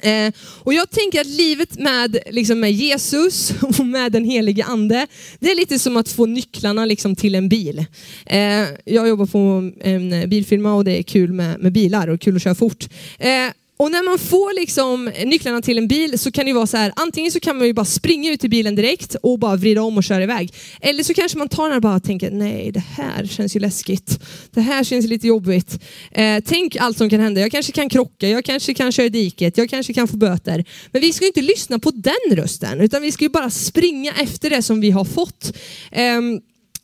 Eh, 0.02 0.34
och 0.40 0.74
jag 0.74 0.90
tänker 0.90 1.22
att 1.22 1.28
livet 1.28 1.80
med, 1.80 2.18
liksom 2.30 2.60
med 2.60 2.72
Jesus 2.72 3.54
och 3.62 3.86
med 3.86 4.12
den 4.12 4.26
helige 4.26 4.64
ande, 4.64 5.08
det 5.40 5.52
är 5.52 5.56
lite 5.56 5.80
som 5.80 5.98
att 5.98 6.10
få 6.10 6.26
nycklarna 6.26 6.86
liksom 6.86 7.16
till 7.16 7.36
en 7.36 7.50
bil. 7.50 7.86
Eh, 8.26 8.40
jag 8.86 9.08
jobbar 9.08 9.26
på 9.26 9.72
en 9.82 10.30
bilfirma 10.30 10.74
och 10.74 10.86
det 10.86 11.00
är 11.00 11.04
kul 11.04 11.34
med, 11.34 11.60
med 11.60 11.72
bilar 11.72 12.08
och 12.08 12.22
kul 12.22 12.36
att 12.36 12.42
köra 12.42 12.56
fort. 12.56 12.88
Eh, 13.20 13.30
och 13.78 13.92
när 13.92 14.04
man 14.04 14.20
får 14.20 14.60
liksom 14.60 15.12
nycklarna 15.26 15.62
till 15.62 15.78
en 15.78 15.88
bil 15.88 16.20
så 16.20 16.32
kan 16.32 16.46
det 16.46 16.54
vara 16.54 16.68
så 16.68 16.78
här, 16.78 16.94
antingen 16.96 17.32
så 17.32 17.40
kan 17.40 17.58
man 17.58 17.68
ju 17.68 17.74
bara 17.74 17.86
springa 17.86 18.32
ut 18.32 18.44
i 18.44 18.50
bilen 18.50 18.76
direkt 18.76 19.16
och 19.16 19.40
bara 19.40 19.56
vrida 19.56 19.82
om 19.82 19.98
och 19.98 20.04
köra 20.04 20.24
iväg. 20.24 20.54
Eller 20.82 21.04
så 21.04 21.14
kanske 21.14 21.38
man 21.38 21.50
tar 21.50 21.68
den 21.68 21.76
och 21.76 21.82
bara 21.82 22.00
tänker, 22.00 22.32
nej 22.32 22.72
det 22.72 22.84
här 22.98 23.26
känns 23.26 23.56
ju 23.56 23.60
läskigt. 23.60 24.20
Det 24.52 24.62
här 24.62 24.84
känns 24.84 25.06
lite 25.06 25.28
jobbigt. 25.28 25.80
Eh, 26.12 26.44
tänk 26.46 26.76
allt 26.76 26.98
som 26.98 27.10
kan 27.10 27.20
hända. 27.20 27.42
Jag 27.42 27.52
kanske 27.52 27.72
kan 27.72 27.90
krocka, 27.90 28.30
jag 28.30 28.46
kanske 28.46 28.74
kan 28.74 28.92
köra 28.92 29.06
i 29.06 29.10
diket, 29.10 29.58
jag 29.58 29.70
kanske 29.70 29.94
kan 29.94 30.08
få 30.08 30.18
böter. 30.18 30.66
Men 30.92 31.02
vi 31.02 31.14
ska 31.14 31.26
inte 31.26 31.42
lyssna 31.42 31.80
på 31.80 31.92
den 31.92 32.38
rösten, 32.38 32.82
utan 32.82 33.02
vi 33.02 33.12
ska 33.12 33.26
ju 33.26 33.30
bara 33.30 33.50
springa 33.50 34.14
efter 34.14 34.50
det 34.50 34.62
som 34.62 34.82
vi 34.82 34.92
har 34.92 35.06
fått. 35.06 35.58
Eh, 35.92 36.22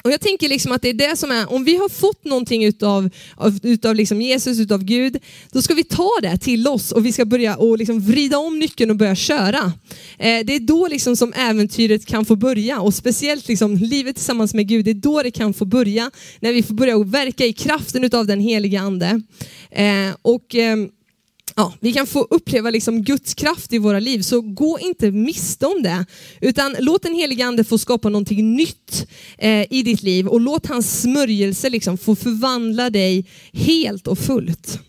och 0.04 0.12
jag 0.12 0.22
tänker 0.22 0.50
liksom 0.50 0.72
att 0.72 0.82
det 0.82 0.90
är 0.90 0.94
det 0.94 1.18
som 1.18 1.32
är, 1.32 1.54
om 1.54 1.64
vi 1.64 1.76
har 1.76 1.90
fått 1.90 2.26
någonting 2.26 2.64
utav, 2.64 3.10
av, 3.36 3.60
utav 3.64 3.96
liksom 3.96 4.22
Jesus, 4.22 4.60
utav 4.60 4.84
Gud, 4.84 5.18
då 5.52 5.62
ska 5.62 5.74
vi 5.74 5.84
ta 5.84 6.10
det 6.22 6.38
till 6.38 6.68
oss 6.68 6.92
och 6.92 7.06
vi 7.06 7.12
ska 7.12 7.26
börja 7.26 7.56
och 7.56 7.78
liksom 7.78 8.00
vrida 8.00 8.38
om 8.38 8.60
nyckeln 8.60 8.92
och 8.92 8.98
börja 8.98 9.16
köra. 9.16 9.74
Eh, 10.18 10.46
det 10.46 10.56
är 10.56 10.60
då 10.60 10.88
liksom 10.88 11.16
som 11.16 11.34
äventyret 11.34 12.06
kan 12.06 12.26
få 12.26 12.36
börja 12.36 12.80
och 12.80 12.94
speciellt 12.94 13.48
liksom 13.48 13.76
livet 13.76 14.16
tillsammans 14.16 14.54
med 14.54 14.68
Gud, 14.68 14.86
det 14.86 14.92
är 14.92 14.96
då 14.96 15.24
det 15.24 15.32
kan 15.32 15.54
få 15.54 15.66
börja, 15.66 16.12
när 16.40 16.54
vi 16.54 16.64
får 16.64 16.74
börja 16.74 17.04
verka 17.04 17.46
i 17.46 17.54
kraften 17.54 18.04
utav 18.04 18.28
den 18.28 18.40
heliga 18.40 18.82
ande. 18.82 19.22
Eh, 19.72 20.16
och... 20.22 20.56
Eh, 20.56 20.78
ja, 21.56 21.74
vi 21.80 21.94
kan 21.94 22.08
få 22.08 22.28
uppleva 22.30 22.70
liksom 22.70 23.02
Guds 23.04 23.34
kraft 23.34 23.74
i 23.74 23.78
våra 23.78 24.00
liv, 24.00 24.22
så 24.22 24.42
gå 24.42 24.80
inte 24.80 25.12
miste 25.12 25.66
om 25.66 25.84
det. 25.84 26.06
Utan 26.42 26.76
låt 26.80 27.04
den 27.04 27.16
helige 27.16 27.46
ande 27.46 27.64
få 27.64 27.78
skapa 27.78 28.10
någonting 28.10 28.56
nytt 28.56 29.08
eh, 29.38 29.74
i 29.74 29.84
ditt 29.84 30.04
liv 30.04 30.28
och 30.28 30.42
låt 30.42 30.68
hans 30.68 31.02
smörjelse 31.02 31.70
liksom 31.70 31.98
få 31.98 32.16
förvandla 32.16 32.90
dig 32.90 33.26
helt 33.54 34.08
och 34.08 34.20
fullt. 34.20 34.80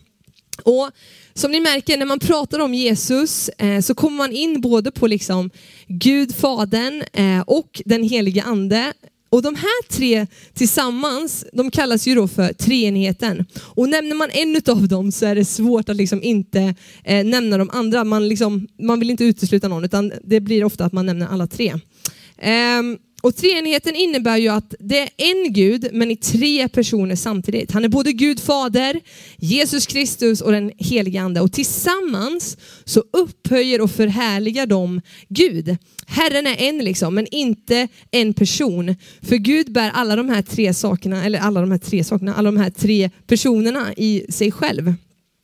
Och 0.63 0.91
som 1.33 1.51
ni 1.51 1.59
märker 1.59 1.97
när 1.97 2.05
man 2.05 2.19
pratar 2.19 2.59
om 2.59 2.73
Jesus 2.73 3.49
eh, 3.49 3.79
så 3.79 3.95
kommer 3.95 4.17
man 4.17 4.31
in 4.31 4.61
både 4.61 4.91
på 4.91 5.07
liksom 5.07 5.49
Gud, 5.87 6.35
Fadern 6.35 7.03
eh, 7.13 7.41
och 7.41 7.81
den 7.85 8.03
helige 8.03 8.43
Ande. 8.43 8.93
Och 9.33 9.41
de 9.41 9.55
här 9.55 9.87
tre 9.89 10.27
tillsammans, 10.53 11.45
de 11.53 11.71
kallas 11.71 12.07
ju 12.07 12.15
då 12.15 12.27
för 12.27 12.53
treenigheten. 12.53 13.45
Och 13.59 13.89
nämner 13.89 14.15
man 14.15 14.29
en 14.31 14.61
av 14.67 14.87
dem 14.87 15.11
så 15.11 15.25
är 15.25 15.35
det 15.35 15.45
svårt 15.45 15.89
att 15.89 15.95
liksom 15.95 16.23
inte 16.23 16.75
eh, 17.03 17.25
nämna 17.25 17.57
de 17.57 17.69
andra. 17.69 18.03
Man, 18.03 18.27
liksom, 18.27 18.67
man 18.79 18.99
vill 18.99 19.09
inte 19.09 19.23
utesluta 19.23 19.67
någon, 19.67 19.85
utan 19.85 20.13
det 20.23 20.39
blir 20.39 20.63
ofta 20.63 20.85
att 20.85 20.93
man 20.93 21.05
nämner 21.05 21.27
alla 21.27 21.47
tre. 21.47 21.73
Um, 21.73 22.97
och 23.23 23.35
treenigheten 23.35 23.95
innebär 23.95 24.37
ju 24.37 24.47
att 24.47 24.75
det 24.79 24.99
är 24.99 25.09
en 25.17 25.53
Gud, 25.53 25.89
men 25.93 26.11
i 26.11 26.15
tre 26.15 26.67
personer 26.67 27.15
samtidigt. 27.15 27.71
Han 27.71 27.83
är 27.83 27.89
både 27.89 28.13
Gud 28.13 28.39
Fader, 28.39 28.99
Jesus 29.37 29.85
Kristus 29.85 30.41
och 30.41 30.51
den 30.51 30.71
helige 30.77 31.21
Ande. 31.21 31.41
Och 31.41 31.51
tillsammans 31.51 32.57
så 32.85 33.03
upphöjer 33.11 33.81
och 33.81 33.91
förhärligar 33.91 34.65
de 34.65 35.01
Gud. 35.29 35.77
Herren 36.07 36.47
är 36.47 36.61
en 36.61 36.77
liksom, 36.77 37.15
men 37.15 37.27
inte 37.31 37.87
en 38.11 38.33
person. 38.33 38.95
För 39.21 39.35
Gud 39.35 39.71
bär 39.71 39.91
alla 39.93 40.15
de 40.15 40.29
här 40.29 40.41
tre 40.41 40.73
sakerna, 40.73 41.25
eller 41.25 41.39
alla 41.39 41.61
de 41.61 41.71
här 41.71 41.77
tre 41.77 42.03
sakerna, 42.03 42.35
alla 42.35 42.51
de 42.51 42.57
här 42.57 42.69
tre 42.69 43.09
personerna 43.27 43.93
i 43.97 44.25
sig 44.29 44.51
själv. 44.51 44.93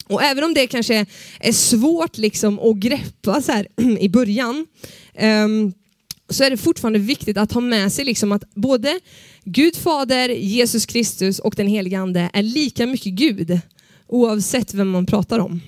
Och 0.07 0.23
även 0.23 0.43
om 0.43 0.53
det 0.53 0.67
kanske 0.67 1.05
är 1.39 1.51
svårt 1.51 2.17
liksom 2.17 2.59
att 2.59 2.75
greppa 2.75 3.41
så 3.41 3.51
här 3.51 3.67
i 3.99 4.09
början, 4.09 4.65
um, 5.21 5.73
så 6.29 6.43
är 6.43 6.49
det 6.49 6.57
fortfarande 6.57 6.99
viktigt 6.99 7.37
att 7.37 7.51
ha 7.51 7.61
med 7.61 7.93
sig 7.93 8.05
liksom 8.05 8.31
att 8.31 8.43
både 8.55 8.99
Gud 9.43 9.75
Fader, 9.75 10.29
Jesus 10.29 10.85
Kristus 10.85 11.39
och 11.39 11.53
den 11.57 11.67
helige 11.67 11.99
Ande 11.99 12.29
är 12.33 12.43
lika 12.43 12.85
mycket 12.85 13.13
Gud 13.13 13.59
oavsett 14.07 14.73
vem 14.73 14.89
man 14.89 15.05
pratar 15.05 15.39
om. 15.39 15.61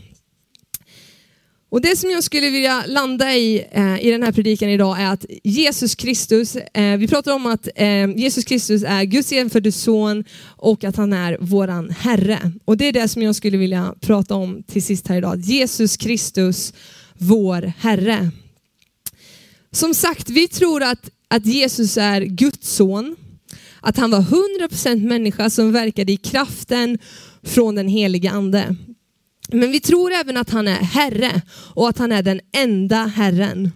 Och 1.72 1.82
Det 1.82 1.98
som 1.98 2.10
jag 2.10 2.24
skulle 2.24 2.50
vilja 2.50 2.84
landa 2.88 3.36
i 3.36 3.66
eh, 3.72 4.06
i 4.06 4.12
den 4.12 4.24
här 4.24 4.32
predikan 4.32 4.70
idag 4.70 5.02
är 5.02 5.06
att 5.06 5.26
Jesus 5.44 5.96
Kristus, 5.96 6.56
eh, 6.56 6.98
vi 6.98 7.08
pratar 7.08 7.34
om 7.34 7.46
att 7.46 7.68
eh, 7.76 8.12
Jesus 8.16 8.44
Kristus 8.44 8.84
är 8.84 9.04
Guds 9.04 9.32
enfödde 9.32 9.72
son 9.72 10.24
och 10.44 10.84
att 10.84 10.96
han 10.96 11.14
är 11.14 11.38
våran 11.42 11.90
Herre. 11.90 12.52
Och 12.66 12.78
Det 12.78 12.86
är 12.86 12.94
det 12.94 13.08
som 13.08 13.22
jag 13.22 13.36
skulle 13.36 13.58
vilja 13.58 13.96
prata 14.02 14.36
om 14.36 14.64
till 14.64 14.84
sist 14.84 15.08
här 15.08 15.18
idag. 15.18 15.40
Jesus 15.40 15.98
Kristus, 15.98 16.74
vår 17.14 17.74
Herre. 17.78 18.32
Som 19.74 19.94
sagt, 19.94 20.30
vi 20.30 20.48
tror 20.48 20.84
att, 20.84 21.10
att 21.28 21.46
Jesus 21.46 21.98
är 21.98 22.22
Guds 22.22 22.76
son, 22.76 23.16
att 23.80 23.98
han 23.98 24.12
var 24.12 24.22
100% 24.22 25.08
människa 25.08 25.50
som 25.50 25.72
verkade 25.72 26.12
i 26.12 26.18
kraften 26.18 27.00
från 27.44 27.76
den 27.76 27.88
heliga 27.88 28.32
ande. 28.32 28.76
Men 29.50 29.72
vi 29.72 29.80
tror 29.80 30.12
även 30.12 30.38
att 30.38 30.50
han 30.50 30.68
är 30.68 30.76
Herre 30.76 31.42
och 31.74 31.90
att 31.90 31.98
han 31.98 32.12
är 32.12 32.22
den 32.22 32.40
enda 32.52 33.06
Herren. 33.06 33.72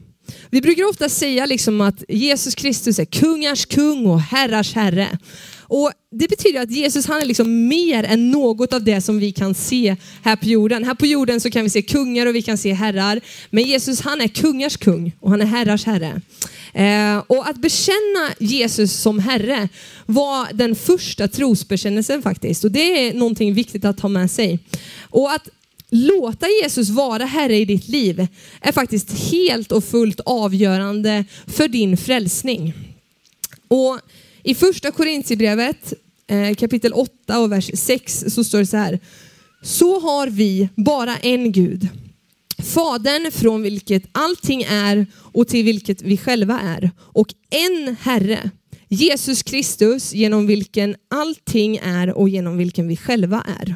Vi 0.50 0.62
brukar 0.62 0.90
ofta 0.90 1.10
säga 1.10 1.46
liksom 1.46 1.82
att 1.82 2.04
Jesus 2.10 2.56
Kristus 2.56 3.00
är 3.00 3.06
kungars 3.06 3.66
kung 3.66 4.06
och 4.06 4.22
herrars 4.22 4.74
herre. 4.74 5.18
Och 5.68 5.92
Det 6.12 6.28
betyder 6.28 6.62
att 6.62 6.72
Jesus 6.72 7.08
han 7.08 7.22
är 7.22 7.26
liksom 7.26 7.68
mer 7.68 8.04
än 8.04 8.32
något 8.32 8.74
av 8.74 8.84
det 8.84 9.02
som 9.02 9.20
vi 9.20 9.32
kan 9.32 9.54
se 9.56 9.96
här 10.24 10.36
på 10.36 10.46
jorden. 10.46 10.84
Här 10.84 10.96
på 10.96 11.06
jorden 11.06 11.42
så 11.42 11.52
kan 11.52 11.64
vi 11.64 11.70
se 11.70 11.82
kungar 11.82 12.26
och 12.26 12.36
vi 12.36 12.42
kan 12.42 12.58
se 12.58 12.74
herrar. 12.74 13.22
Men 13.50 13.64
Jesus 13.64 14.02
han 14.02 14.22
är 14.22 14.28
kungars 14.28 14.78
kung 14.78 15.12
och 15.20 15.32
han 15.32 15.42
är 15.42 15.46
herrars 15.46 15.86
herre. 15.86 16.22
Eh, 16.74 17.18
och 17.28 17.50
att 17.50 17.58
bekänna 17.58 18.34
Jesus 18.40 18.94
som 18.94 19.20
Herre 19.20 19.70
var 20.06 20.54
den 20.54 20.76
första 20.76 21.28
trosbekännelsen 21.28 22.22
faktiskt. 22.22 22.64
Och 22.64 22.72
det 22.72 23.08
är 23.08 23.14
någonting 23.14 23.54
viktigt 23.54 23.86
att 23.86 24.00
ha 24.00 24.10
med 24.10 24.32
sig. 24.32 24.60
Och 25.02 25.32
att 25.32 25.50
låta 25.90 26.48
Jesus 26.64 26.90
vara 26.90 27.26
Herre 27.26 27.58
i 27.58 27.66
ditt 27.66 27.88
liv 27.88 28.28
är 28.62 28.72
faktiskt 28.72 29.32
helt 29.32 29.72
och 29.72 29.84
fullt 29.84 30.20
avgörande 30.20 31.26
för 31.48 31.68
din 31.68 31.98
frälsning. 31.98 32.74
Och 33.68 34.00
i 34.46 34.56
första 34.56 34.92
Korintierbrevet 34.92 35.94
eh, 36.28 36.56
kapitel 36.56 36.94
8 36.94 37.40
och 37.40 37.52
vers 37.52 37.72
6 37.74 38.24
så 38.28 38.44
står 38.44 38.60
det 38.60 38.66
så 38.66 38.78
här. 38.78 39.00
Så 39.62 40.00
har 40.00 40.28
vi 40.28 40.70
bara 40.76 41.18
en 41.18 41.52
Gud, 41.52 41.88
Fadern 42.58 43.32
från 43.32 43.62
vilket 43.62 44.04
allting 44.12 44.64
är 44.64 45.06
och 45.16 45.48
till 45.48 45.66
vilket 45.66 46.02
vi 46.02 46.18
själva 46.18 46.60
är 46.60 46.92
och 46.98 47.28
en 47.50 47.96
Herre, 48.00 48.50
Jesus 48.88 49.44
Kristus 49.44 50.14
genom 50.14 50.48
vilken 50.48 50.96
allting 51.10 51.78
är 51.78 52.18
och 52.18 52.30
genom 52.30 52.58
vilken 52.58 52.88
vi 52.88 52.98
själva 52.98 53.46
är. 53.62 53.76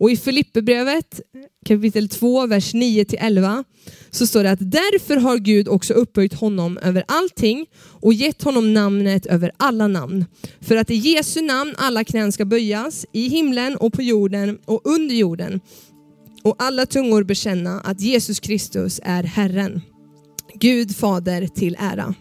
Och 0.00 0.10
i 0.10 0.16
Filipperbrevet 0.16 1.20
kapitel 1.66 2.08
2, 2.08 2.46
vers 2.46 2.74
9-11 2.74 3.64
så 4.10 4.26
står 4.26 4.42
det 4.42 4.50
att 4.50 4.70
därför 4.70 5.16
har 5.16 5.38
Gud 5.38 5.68
också 5.68 5.94
upphöjt 5.94 6.34
honom 6.34 6.78
över 6.78 7.04
allting 7.08 7.66
och 8.00 8.14
gett 8.14 8.42
honom 8.42 8.74
namnet 8.74 9.26
över 9.26 9.52
alla 9.56 9.88
namn. 9.88 10.24
För 10.60 10.76
att 10.76 10.90
i 10.90 10.94
Jesu 10.94 11.40
namn 11.42 11.74
alla 11.78 12.04
knän 12.04 12.32
ska 12.32 12.44
böjas, 12.44 13.06
i 13.12 13.28
himlen 13.28 13.76
och 13.76 13.92
på 13.92 14.02
jorden 14.02 14.58
och 14.64 14.80
under 14.84 15.14
jorden. 15.14 15.60
Och 16.42 16.56
alla 16.58 16.86
tungor 16.86 17.24
bekänna 17.24 17.80
att 17.80 18.00
Jesus 18.00 18.40
Kristus 18.40 19.00
är 19.02 19.22
Herren. 19.22 19.80
Gud 20.54 20.96
Fader 20.96 21.46
till 21.46 21.76
ära. 21.78 22.14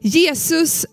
Jesus 0.00 0.86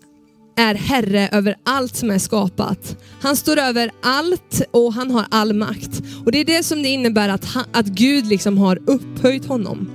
är 0.56 0.74
herre 0.74 1.28
över 1.32 1.56
allt 1.64 1.96
som 1.96 2.10
är 2.10 2.18
skapat. 2.18 2.96
Han 3.20 3.36
står 3.36 3.58
över 3.58 3.90
allt 4.02 4.62
och 4.70 4.92
han 4.92 5.10
har 5.10 5.26
all 5.30 5.52
makt. 5.52 6.02
Och 6.24 6.32
Det 6.32 6.38
är 6.38 6.44
det 6.44 6.62
som 6.62 6.82
det 6.82 6.88
innebär 6.88 7.28
att, 7.28 7.44
han, 7.44 7.64
att 7.72 7.86
Gud 7.86 8.26
liksom 8.26 8.58
har 8.58 8.78
upphöjt 8.86 9.46
honom. 9.46 9.90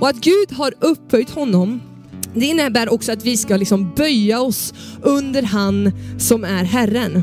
Och 0.00 0.08
att 0.08 0.16
Gud 0.16 0.52
har 0.52 0.74
upphöjt 0.80 1.30
honom, 1.30 1.80
det 2.34 2.46
innebär 2.46 2.92
också 2.92 3.12
att 3.12 3.24
vi 3.24 3.36
ska 3.36 3.56
liksom 3.56 3.92
böja 3.96 4.40
oss 4.40 4.74
under 5.02 5.42
han 5.42 5.92
som 6.18 6.44
är 6.44 6.64
Herren. 6.64 7.22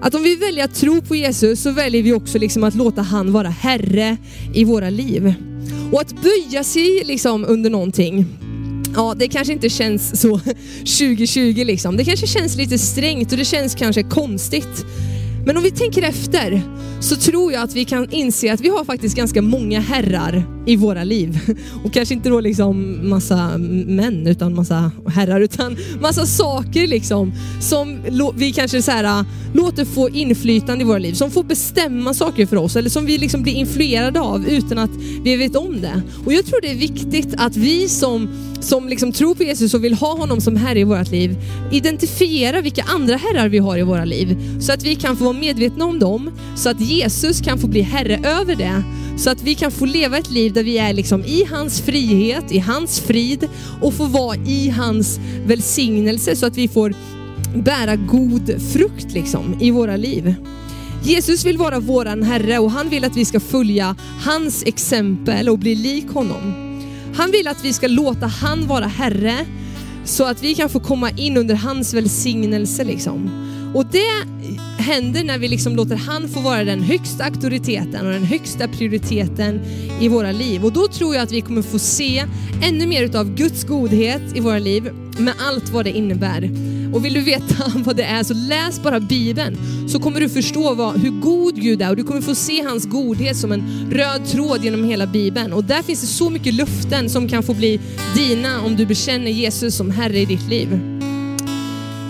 Att 0.00 0.14
om 0.14 0.22
vi 0.22 0.36
väljer 0.36 0.64
att 0.64 0.74
tro 0.74 1.00
på 1.02 1.16
Jesus 1.16 1.62
så 1.62 1.70
väljer 1.70 2.02
vi 2.02 2.12
också 2.12 2.38
liksom 2.38 2.64
att 2.64 2.74
låta 2.74 3.02
han 3.02 3.32
vara 3.32 3.48
Herre 3.48 4.16
i 4.54 4.64
våra 4.64 4.90
liv. 4.90 5.34
Och 5.92 6.00
att 6.00 6.22
böja 6.22 6.64
sig 6.64 7.02
liksom 7.04 7.44
under 7.48 7.70
någonting, 7.70 8.26
Ja, 8.94 9.14
det 9.18 9.28
kanske 9.28 9.52
inte 9.52 9.68
känns 9.68 10.20
så 10.20 10.38
2020 10.78 11.62
liksom. 11.64 11.96
Det 11.96 12.04
kanske 12.04 12.26
känns 12.26 12.56
lite 12.56 12.78
strängt 12.78 13.32
och 13.32 13.38
det 13.38 13.44
känns 13.44 13.74
kanske 13.74 14.02
konstigt. 14.02 14.84
Men 15.46 15.56
om 15.56 15.62
vi 15.62 15.70
tänker 15.70 16.02
efter 16.02 16.62
så 17.00 17.16
tror 17.16 17.52
jag 17.52 17.62
att 17.62 17.74
vi 17.74 17.84
kan 17.84 18.10
inse 18.10 18.52
att 18.52 18.60
vi 18.60 18.68
har 18.68 18.84
faktiskt 18.84 19.16
ganska 19.16 19.42
många 19.42 19.80
herrar 19.80 20.44
i 20.66 20.76
våra 20.76 21.04
liv. 21.04 21.38
Och 21.84 21.92
kanske 21.92 22.14
inte 22.14 22.28
då 22.28 22.40
liksom 22.40 22.98
massa 23.08 23.58
män 23.86 24.26
utan 24.26 24.54
massa 24.54 24.92
herrar 25.06 25.40
utan 25.40 25.76
massa 26.00 26.26
saker 26.26 26.86
liksom 26.86 27.32
som 27.60 27.98
vi 28.34 28.52
kanske 28.52 28.82
så 28.82 28.90
här, 28.90 29.04
äh, 29.04 29.26
låter 29.54 29.84
få 29.84 30.08
inflytande 30.08 30.84
i 30.84 30.86
våra 30.86 30.98
liv. 30.98 31.12
Som 31.12 31.30
får 31.30 31.44
bestämma 31.44 32.14
saker 32.14 32.46
för 32.46 32.56
oss 32.56 32.76
eller 32.76 32.90
som 32.90 33.06
vi 33.06 33.18
liksom 33.18 33.42
blir 33.42 33.54
influerade 33.54 34.20
av 34.20 34.48
utan 34.48 34.78
att 34.78 34.90
vi 35.24 35.36
vet 35.36 35.56
om 35.56 35.80
det. 35.80 36.02
Och 36.24 36.32
jag 36.32 36.46
tror 36.46 36.60
det 36.60 36.70
är 36.70 36.74
viktigt 36.74 37.34
att 37.38 37.56
vi 37.56 37.88
som 37.88 38.28
som 38.62 38.88
liksom 38.88 39.12
tror 39.12 39.34
på 39.34 39.42
Jesus 39.42 39.74
och 39.74 39.84
vill 39.84 39.94
ha 39.94 40.16
honom 40.16 40.40
som 40.40 40.56
Herre 40.56 40.80
i 40.80 40.84
vårt 40.84 41.10
liv, 41.10 41.36
identifiera 41.72 42.60
vilka 42.60 42.82
andra 42.82 43.16
herrar 43.16 43.48
vi 43.48 43.58
har 43.58 43.78
i 43.78 43.82
våra 43.82 44.04
liv 44.04 44.60
så 44.60 44.72
att 44.72 44.84
vi 44.84 44.94
kan 44.94 45.16
få 45.16 45.24
vara 45.24 45.36
medvetna 45.36 45.84
om 45.84 45.98
dem, 45.98 46.30
så 46.56 46.70
att 46.70 46.80
Jesus 46.80 47.40
kan 47.40 47.58
få 47.58 47.66
bli 47.66 47.80
Herre 47.80 48.20
över 48.24 48.56
det, 48.56 48.82
så 49.16 49.30
att 49.30 49.42
vi 49.42 49.54
kan 49.54 49.70
få 49.70 49.86
leva 49.86 50.18
ett 50.18 50.30
liv 50.30 50.52
där 50.52 50.62
vi 50.62 50.78
är 50.78 50.92
liksom 50.92 51.24
i 51.24 51.44
hans 51.50 51.80
frihet, 51.80 52.52
i 52.52 52.58
hans 52.58 53.00
frid 53.00 53.48
och 53.80 53.94
få 53.94 54.04
vara 54.04 54.36
i 54.36 54.68
hans 54.68 55.20
välsignelse 55.46 56.36
så 56.36 56.46
att 56.46 56.56
vi 56.56 56.68
får 56.68 56.94
bära 57.56 57.96
god 57.96 58.62
frukt 58.72 59.12
liksom 59.12 59.56
i 59.60 59.70
våra 59.70 59.96
liv. 59.96 60.34
Jesus 61.04 61.44
vill 61.44 61.58
vara 61.58 61.80
våran 61.80 62.22
Herre 62.22 62.58
och 62.58 62.70
han 62.70 62.88
vill 62.88 63.04
att 63.04 63.16
vi 63.16 63.24
ska 63.24 63.40
följa 63.40 63.96
hans 64.24 64.62
exempel 64.66 65.48
och 65.48 65.58
bli 65.58 65.74
lik 65.74 66.08
honom. 66.08 66.71
Han 67.14 67.30
vill 67.30 67.48
att 67.48 67.64
vi 67.64 67.72
ska 67.72 67.86
låta 67.86 68.26
han 68.26 68.66
vara 68.66 68.86
Herre 68.86 69.46
så 70.04 70.24
att 70.24 70.42
vi 70.42 70.54
kan 70.54 70.68
få 70.68 70.80
komma 70.80 71.10
in 71.10 71.36
under 71.36 71.54
hans 71.54 71.94
välsignelse. 71.94 72.84
Liksom. 72.84 73.30
Och 73.74 73.86
det 73.86 74.26
händer 74.78 75.24
när 75.24 75.38
vi 75.38 75.48
liksom 75.48 75.76
låter 75.76 75.96
han 75.96 76.28
få 76.28 76.40
vara 76.40 76.64
den 76.64 76.82
högsta 76.82 77.24
auktoriteten 77.24 78.06
och 78.06 78.12
den 78.12 78.24
högsta 78.24 78.68
prioriteten 78.68 79.60
i 80.00 80.08
våra 80.08 80.32
liv. 80.32 80.64
Och 80.64 80.72
då 80.72 80.88
tror 80.88 81.14
jag 81.14 81.22
att 81.22 81.32
vi 81.32 81.40
kommer 81.40 81.62
få 81.62 81.78
se 81.78 82.24
ännu 82.62 82.86
mer 82.86 83.16
av 83.16 83.34
Guds 83.34 83.64
godhet 83.64 84.22
i 84.34 84.40
våra 84.40 84.58
liv 84.58 84.90
med 85.18 85.34
allt 85.48 85.68
vad 85.68 85.84
det 85.84 85.90
innebär. 85.90 86.50
Och 86.92 87.04
vill 87.04 87.14
du 87.14 87.20
veta 87.20 87.72
vad 87.74 87.96
det 87.96 88.04
är 88.04 88.22
så 88.22 88.34
läs 88.34 88.82
bara 88.82 89.00
Bibeln 89.00 89.56
så 89.88 89.98
kommer 89.98 90.20
du 90.20 90.28
förstå 90.28 90.74
vad, 90.74 91.00
hur 91.00 91.10
god 91.10 91.54
Gud 91.54 91.82
är 91.82 91.90
och 91.90 91.96
du 91.96 92.04
kommer 92.04 92.20
få 92.20 92.34
se 92.34 92.62
hans 92.62 92.86
godhet 92.86 93.36
som 93.36 93.52
en 93.52 93.90
röd 93.90 94.26
tråd 94.26 94.64
genom 94.64 94.84
hela 94.84 95.06
Bibeln. 95.06 95.52
Och 95.52 95.64
där 95.64 95.82
finns 95.82 96.00
det 96.00 96.06
så 96.06 96.30
mycket 96.30 96.54
luften 96.54 97.10
som 97.10 97.28
kan 97.28 97.42
få 97.42 97.54
bli 97.54 97.80
dina 98.16 98.62
om 98.64 98.76
du 98.76 98.86
bekänner 98.86 99.30
Jesus 99.30 99.76
som 99.76 99.90
Herre 99.90 100.18
i 100.18 100.24
ditt 100.24 100.48
liv. 100.48 100.72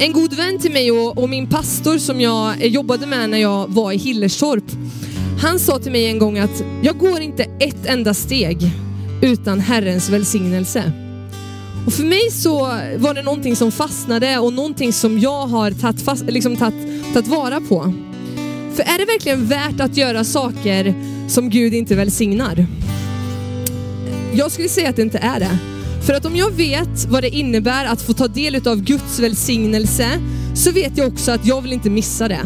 En 0.01 0.13
god 0.13 0.35
vän 0.35 0.59
till 0.59 0.73
mig 0.73 0.93
och, 0.93 1.19
och 1.19 1.29
min 1.29 1.47
pastor 1.47 1.99
som 1.99 2.21
jag 2.21 2.63
eh, 2.63 2.67
jobbade 2.67 3.07
med 3.07 3.31
när 3.31 3.39
jag 3.39 3.69
var 3.69 3.93
i 3.93 3.97
Hillerstorp, 3.97 4.65
han 5.41 5.59
sa 5.59 5.79
till 5.79 5.93
mig 5.93 6.07
en 6.07 6.19
gång 6.19 6.39
att 6.39 6.65
jag 6.83 6.99
går 6.99 7.21
inte 7.21 7.43
ett 7.43 7.87
enda 7.87 8.15
steg 8.15 8.59
utan 9.23 9.61
Herrens 9.61 10.11
välsignelse. 10.11 11.02
Och 11.87 11.93
för 11.93 12.05
mig 12.05 12.31
så 12.31 12.59
var 12.97 13.15
det 13.15 13.23
någonting 13.23 13.57
som 13.57 13.73
fastnade 13.73 14.39
och 14.39 14.53
någonting 14.53 14.93
som 14.93 15.19
jag 15.19 15.47
har 15.47 15.71
tagit, 15.71 16.03
fast, 16.03 16.25
liksom 16.25 16.57
tagit, 16.57 17.15
tagit 17.15 17.29
vara 17.29 17.61
på. 17.61 17.95
För 18.75 18.83
är 18.83 18.99
det 18.99 19.05
verkligen 19.05 19.47
värt 19.47 19.81
att 19.81 19.97
göra 19.97 20.25
saker 20.25 20.95
som 21.29 21.51
Gud 21.51 21.75
inte 21.75 21.95
välsignar? 21.95 22.67
Jag 24.35 24.53
skulle 24.53 24.69
säga 24.69 24.89
att 24.89 24.97
det 24.97 25.03
inte 25.03 25.19
är 25.19 25.41
det. 25.41 25.59
För 26.07 26.15
att 26.15 26.25
om 26.25 26.37
jag 26.37 26.51
vet 26.51 27.05
vad 27.09 27.23
det 27.23 27.29
innebär 27.29 27.85
att 27.85 28.03
få 28.03 28.13
ta 28.13 28.29
del 28.29 28.69
av 28.69 28.83
Guds 28.83 29.19
välsignelse 29.19 30.09
så 30.55 30.71
vet 30.71 30.99
jag 30.99 31.09
också 31.09 31.33
att 31.33 31.47
jag 31.47 31.63
vill 31.63 31.73
inte 31.73 31.91
missa 31.91 32.29
det. 32.29 32.41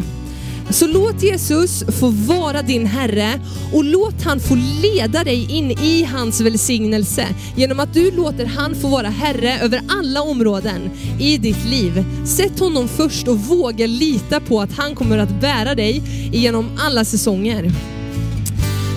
Så 0.70 0.86
låt 0.86 1.22
Jesus 1.22 1.84
få 2.00 2.08
vara 2.08 2.62
din 2.62 2.86
Herre 2.86 3.40
och 3.72 3.84
låt 3.84 4.22
han 4.22 4.40
få 4.40 4.54
leda 4.82 5.24
dig 5.24 5.52
in 5.52 5.70
i 5.70 6.04
hans 6.12 6.40
välsignelse 6.40 7.26
genom 7.56 7.80
att 7.80 7.94
du 7.94 8.10
låter 8.10 8.46
han 8.46 8.74
få 8.74 8.88
vara 8.88 9.08
Herre 9.08 9.58
över 9.58 9.80
alla 9.88 10.22
områden 10.22 10.90
i 11.20 11.38
ditt 11.38 11.64
liv. 11.64 12.04
Sätt 12.26 12.58
honom 12.58 12.88
först 12.88 13.28
och 13.28 13.38
våga 13.38 13.86
lita 13.86 14.40
på 14.40 14.60
att 14.60 14.72
han 14.72 14.94
kommer 14.94 15.18
att 15.18 15.40
bära 15.40 15.74
dig 15.74 16.02
genom 16.32 16.70
alla 16.78 17.04
säsonger. 17.04 17.64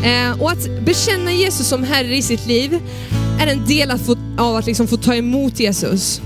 Eh, 0.04 0.42
och 0.42 0.52
att 0.52 0.86
bekänna 0.86 1.32
Jesus 1.32 1.68
som 1.68 1.84
Herre 1.84 2.16
i 2.16 2.22
sitt 2.22 2.48
liv 2.48 2.80
är 3.42 3.48
en 3.48 3.66
del 3.66 3.92
av 4.38 4.56
att 4.56 4.66
liksom 4.66 4.88
få 4.88 4.98
ta 4.98 5.16
emot 5.16 5.60
Jesus. 5.60 6.22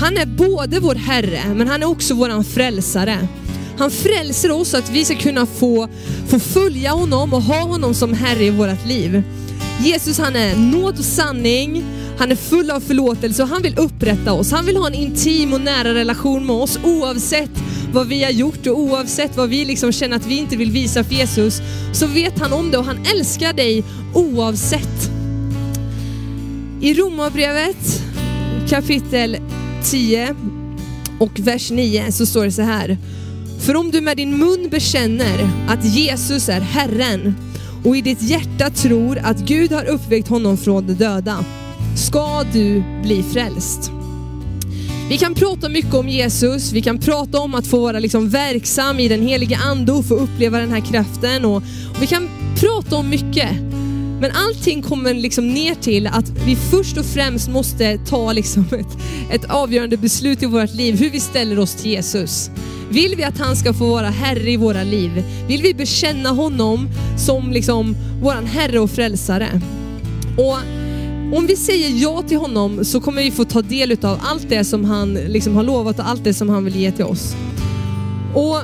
Han 0.00 0.16
är 0.16 0.26
både 0.26 0.80
vår 0.80 0.94
Herre, 0.94 1.54
men 1.54 1.68
han 1.68 1.82
är 1.82 1.86
också 1.86 2.14
vår 2.14 2.42
frälsare. 2.42 3.28
Han 3.78 3.90
frälser 3.90 4.50
oss 4.50 4.68
så 4.68 4.76
att 4.76 4.90
vi 4.90 5.04
ska 5.04 5.14
kunna 5.14 5.46
få, 5.46 5.88
få 6.28 6.38
följa 6.38 6.90
honom 6.90 7.34
och 7.34 7.42
ha 7.42 7.62
honom 7.62 7.94
som 7.94 8.12
Herre 8.12 8.44
i 8.44 8.50
vårt 8.50 8.86
liv. 8.86 9.22
Jesus 9.80 10.18
han 10.18 10.36
är 10.36 10.56
nåd 10.56 10.98
och 10.98 11.04
sanning, 11.04 11.84
han 12.18 12.32
är 12.32 12.36
full 12.36 12.70
av 12.70 12.80
förlåtelse 12.80 13.42
och 13.42 13.48
han 13.48 13.62
vill 13.62 13.78
upprätta 13.78 14.32
oss. 14.32 14.52
Han 14.52 14.66
vill 14.66 14.76
ha 14.76 14.86
en 14.86 14.94
intim 14.94 15.52
och 15.52 15.60
nära 15.60 15.94
relation 15.94 16.46
med 16.46 16.56
oss 16.56 16.78
oavsett 16.84 17.50
vad 17.92 18.06
vi 18.06 18.24
har 18.24 18.30
gjort 18.30 18.66
och 18.66 18.78
oavsett 18.78 19.36
vad 19.36 19.48
vi 19.48 19.64
liksom 19.64 19.92
känner 19.92 20.16
att 20.16 20.26
vi 20.26 20.36
inte 20.36 20.56
vill 20.56 20.70
visa 20.70 21.04
för 21.04 21.14
Jesus 21.14 21.60
så 21.92 22.06
vet 22.06 22.38
han 22.38 22.52
om 22.52 22.70
det 22.70 22.78
och 22.78 22.84
han 22.84 22.98
älskar 23.14 23.52
dig 23.52 23.84
oavsett. 24.14 25.10
I 26.80 26.94
Romarbrevet 26.94 28.02
kapitel 28.68 29.36
10 29.84 30.34
och 31.20 31.40
vers 31.40 31.70
9 31.70 32.12
så 32.12 32.26
står 32.26 32.44
det 32.44 32.52
så 32.52 32.62
här. 32.62 32.98
För 33.60 33.76
om 33.76 33.90
du 33.90 34.00
med 34.00 34.16
din 34.16 34.38
mun 34.38 34.68
bekänner 34.70 35.50
att 35.68 35.84
Jesus 35.84 36.48
är 36.48 36.60
Herren 36.60 37.34
och 37.84 37.96
i 37.96 38.00
ditt 38.00 38.22
hjärta 38.22 38.70
tror 38.70 39.18
att 39.18 39.38
Gud 39.38 39.72
har 39.72 39.84
uppväckt 39.84 40.28
honom 40.28 40.56
från 40.56 40.86
de 40.86 40.92
döda, 40.92 41.44
ska 41.96 42.42
du 42.52 42.82
bli 43.02 43.22
frälst. 43.22 43.90
Vi 45.08 45.18
kan 45.18 45.34
prata 45.34 45.68
mycket 45.68 45.94
om 45.94 46.08
Jesus, 46.08 46.72
vi 46.72 46.82
kan 46.82 46.98
prata 46.98 47.40
om 47.40 47.54
att 47.54 47.66
få 47.66 47.80
vara 47.80 47.98
liksom 47.98 48.28
verksam 48.28 49.00
i 49.00 49.08
den 49.08 49.22
heliga 49.22 49.56
ande 49.56 49.92
och 49.92 50.04
få 50.04 50.14
uppleva 50.14 50.58
den 50.58 50.72
här 50.72 50.80
kraften. 50.80 51.44
Och, 51.44 51.56
och 51.56 52.02
vi 52.02 52.06
kan 52.06 52.28
prata 52.56 52.96
om 52.96 53.08
mycket. 53.08 53.50
Men 54.20 54.30
allting 54.34 54.82
kommer 54.82 55.14
liksom 55.14 55.48
ner 55.48 55.74
till 55.74 56.06
att 56.06 56.28
vi 56.46 56.56
först 56.56 56.98
och 56.98 57.04
främst 57.04 57.48
måste 57.48 57.98
ta 57.98 58.32
liksom 58.32 58.64
ett, 58.72 58.98
ett 59.30 59.50
avgörande 59.50 59.96
beslut 59.96 60.42
i 60.42 60.46
vårt 60.46 60.74
liv, 60.74 60.98
hur 60.98 61.10
vi 61.10 61.20
ställer 61.20 61.58
oss 61.58 61.74
till 61.74 61.90
Jesus. 61.90 62.50
Vill 62.90 63.14
vi 63.16 63.24
att 63.24 63.38
han 63.38 63.56
ska 63.56 63.72
få 63.72 63.86
vara 63.86 64.10
Herre 64.10 64.50
i 64.50 64.56
våra 64.56 64.82
liv? 64.82 65.24
Vill 65.48 65.62
vi 65.62 65.74
bekänna 65.74 66.30
honom 66.30 66.88
som 67.18 67.52
liksom 67.52 67.96
våran 68.22 68.46
Herre 68.46 68.80
och 68.80 68.90
Frälsare? 68.90 69.60
Och 70.36 70.56
om 71.36 71.46
vi 71.46 71.56
säger 71.56 72.02
ja 72.02 72.22
till 72.22 72.38
honom 72.38 72.84
så 72.84 73.00
kommer 73.00 73.22
vi 73.22 73.30
få 73.30 73.44
ta 73.44 73.62
del 73.62 74.04
av 74.04 74.18
allt 74.22 74.48
det 74.48 74.64
som 74.64 74.84
han 74.84 75.14
liksom 75.14 75.56
har 75.56 75.62
lovat 75.62 75.98
och 75.98 76.08
allt 76.08 76.24
det 76.24 76.34
som 76.34 76.48
han 76.48 76.64
vill 76.64 76.76
ge 76.76 76.92
till 76.92 77.04
oss. 77.04 77.34
Och 78.34 78.56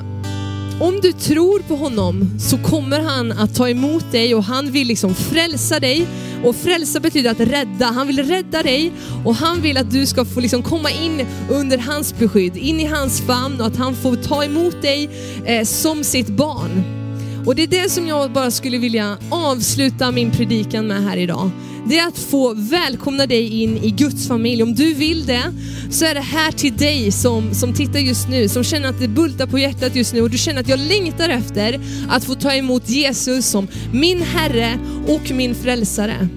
om 0.81 1.01
du 1.03 1.13
tror 1.13 1.59
på 1.59 1.77
honom 1.77 2.31
så 2.41 2.59
kommer 2.59 3.01
han 3.01 3.33
att 3.33 3.55
ta 3.55 3.69
emot 3.69 4.13
dig 4.13 4.35
och 4.35 4.45
han 4.45 4.71
vill 4.71 4.89
liksom 4.89 5.15
frälsa 5.15 5.81
dig 5.81 6.07
och 6.45 6.57
frälsa 6.57 7.01
betyder 7.01 7.31
att 7.31 7.41
rädda. 7.41 7.87
Han 7.87 8.07
vill 8.07 8.23
rädda 8.23 8.63
dig 8.63 8.93
och 9.25 9.35
han 9.35 9.61
vill 9.61 9.77
att 9.77 9.91
du 9.91 10.07
ska 10.07 10.25
få 10.25 10.41
liksom 10.41 10.63
komma 10.63 10.91
in 10.91 11.27
under 11.51 11.79
hans 11.79 12.19
beskydd, 12.19 12.57
in 12.57 12.81
i 12.81 12.85
hans 12.85 13.21
famn 13.21 13.61
och 13.61 13.67
att 13.67 13.77
han 13.77 13.95
får 13.95 14.17
ta 14.17 14.45
emot 14.45 14.83
dig 14.83 15.11
eh, 15.45 15.65
som 15.65 16.05
sitt 16.05 16.29
barn. 16.29 17.03
Och 17.47 17.55
det 17.55 17.63
är 17.63 17.67
det 17.67 17.91
som 17.91 18.07
jag 18.07 18.33
bara 18.33 18.51
skulle 18.51 18.79
vilja 18.79 19.19
avsluta 19.31 20.11
min 20.11 20.31
predikan 20.31 20.87
med 20.87 21.05
här 21.05 21.17
idag. 21.17 21.51
Det 21.89 21.99
är 21.99 22.09
att 22.09 22.19
få 22.19 22.55
välkomna 22.55 23.27
dig 23.27 23.63
in 23.63 23.77
i 23.77 23.91
Guds 23.91 24.29
familj. 24.29 24.63
Om 24.63 24.75
du 24.75 24.95
vill 24.95 25.27
det 25.27 25.43
så 25.91 26.05
är 26.05 26.15
det 26.15 26.21
här 26.21 26.53
till 26.53 26.77
dig 26.77 27.13
som, 27.13 27.55
som 27.55 27.75
tittar 27.75 27.99
just 27.99 28.29
nu, 28.29 28.49
som 28.49 28.65
känner 28.65 28.89
att 28.89 29.01
det 29.01 29.09
bultar 29.09 29.47
på 29.47 29.59
hjärtat 29.59 29.97
just 29.97 30.15
nu 30.15 30.21
och 30.23 30.31
du 30.31 30.39
känner 30.39 30.61
att 30.61 30.69
jag 30.69 30.79
längtar 30.79 31.29
efter 31.29 31.81
att 32.09 32.25
få 32.25 32.35
ta 32.35 32.53
emot 32.53 32.89
Jesus 32.89 33.47
som 33.47 33.69
min 33.93 34.23
Herre 34.23 34.79
och 35.09 35.31
min 35.31 35.55
frälsare. 35.55 36.29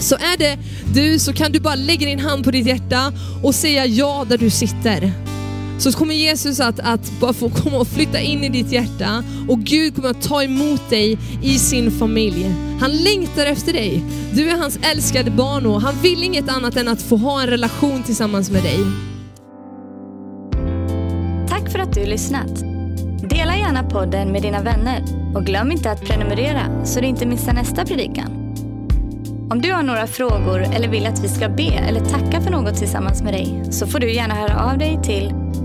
Så 0.00 0.14
är 0.14 0.38
det 0.38 0.58
du 0.94 1.18
så 1.18 1.32
kan 1.32 1.52
du 1.52 1.60
bara 1.60 1.74
lägga 1.74 2.06
din 2.06 2.20
hand 2.20 2.44
på 2.44 2.50
ditt 2.50 2.66
hjärta 2.66 3.12
och 3.42 3.54
säga 3.54 3.86
ja 3.86 4.26
där 4.28 4.38
du 4.38 4.50
sitter 4.50 5.12
så 5.78 5.92
kommer 5.92 6.14
Jesus 6.14 6.60
att, 6.60 6.80
att 6.80 7.20
bara 7.20 7.32
få 7.32 7.50
komma 7.50 7.78
och 7.78 7.88
flytta 7.88 8.20
in 8.20 8.44
i 8.44 8.48
ditt 8.48 8.72
hjärta 8.72 9.24
och 9.48 9.58
Gud 9.58 9.94
kommer 9.94 10.08
att 10.08 10.22
ta 10.22 10.42
emot 10.42 10.90
dig 10.90 11.18
i 11.42 11.58
sin 11.58 11.90
familj. 11.90 12.46
Han 12.80 12.90
längtar 12.90 13.46
efter 13.46 13.72
dig. 13.72 14.02
Du 14.32 14.50
är 14.50 14.56
hans 14.56 14.78
älskade 14.82 15.30
barn 15.30 15.66
och 15.66 15.80
han 15.80 15.94
vill 16.02 16.22
inget 16.22 16.48
annat 16.48 16.76
än 16.76 16.88
att 16.88 17.02
få 17.02 17.16
ha 17.16 17.42
en 17.42 17.46
relation 17.46 18.02
tillsammans 18.02 18.50
med 18.50 18.62
dig. 18.62 18.78
Tack 21.48 21.72
för 21.72 21.78
att 21.78 21.94
du 21.94 22.06
lyssnat. 22.06 22.60
Dela 23.30 23.56
gärna 23.56 23.82
podden 23.82 24.32
med 24.32 24.42
dina 24.42 24.62
vänner 24.62 25.04
och 25.34 25.44
glöm 25.44 25.72
inte 25.72 25.90
att 25.90 26.04
prenumerera 26.04 26.84
så 26.84 27.00
du 27.00 27.06
inte 27.06 27.26
missar 27.26 27.52
nästa 27.52 27.84
predikan. 27.84 28.44
Om 29.50 29.60
du 29.60 29.72
har 29.72 29.82
några 29.82 30.06
frågor 30.06 30.60
eller 30.74 30.88
vill 30.88 31.06
att 31.06 31.24
vi 31.24 31.28
ska 31.28 31.48
be 31.48 31.72
eller 31.88 32.00
tacka 32.00 32.40
för 32.40 32.50
något 32.50 32.76
tillsammans 32.76 33.22
med 33.22 33.34
dig 33.34 33.64
så 33.70 33.86
får 33.86 33.98
du 33.98 34.12
gärna 34.12 34.34
höra 34.34 34.70
av 34.70 34.78
dig 34.78 35.00
till 35.02 35.43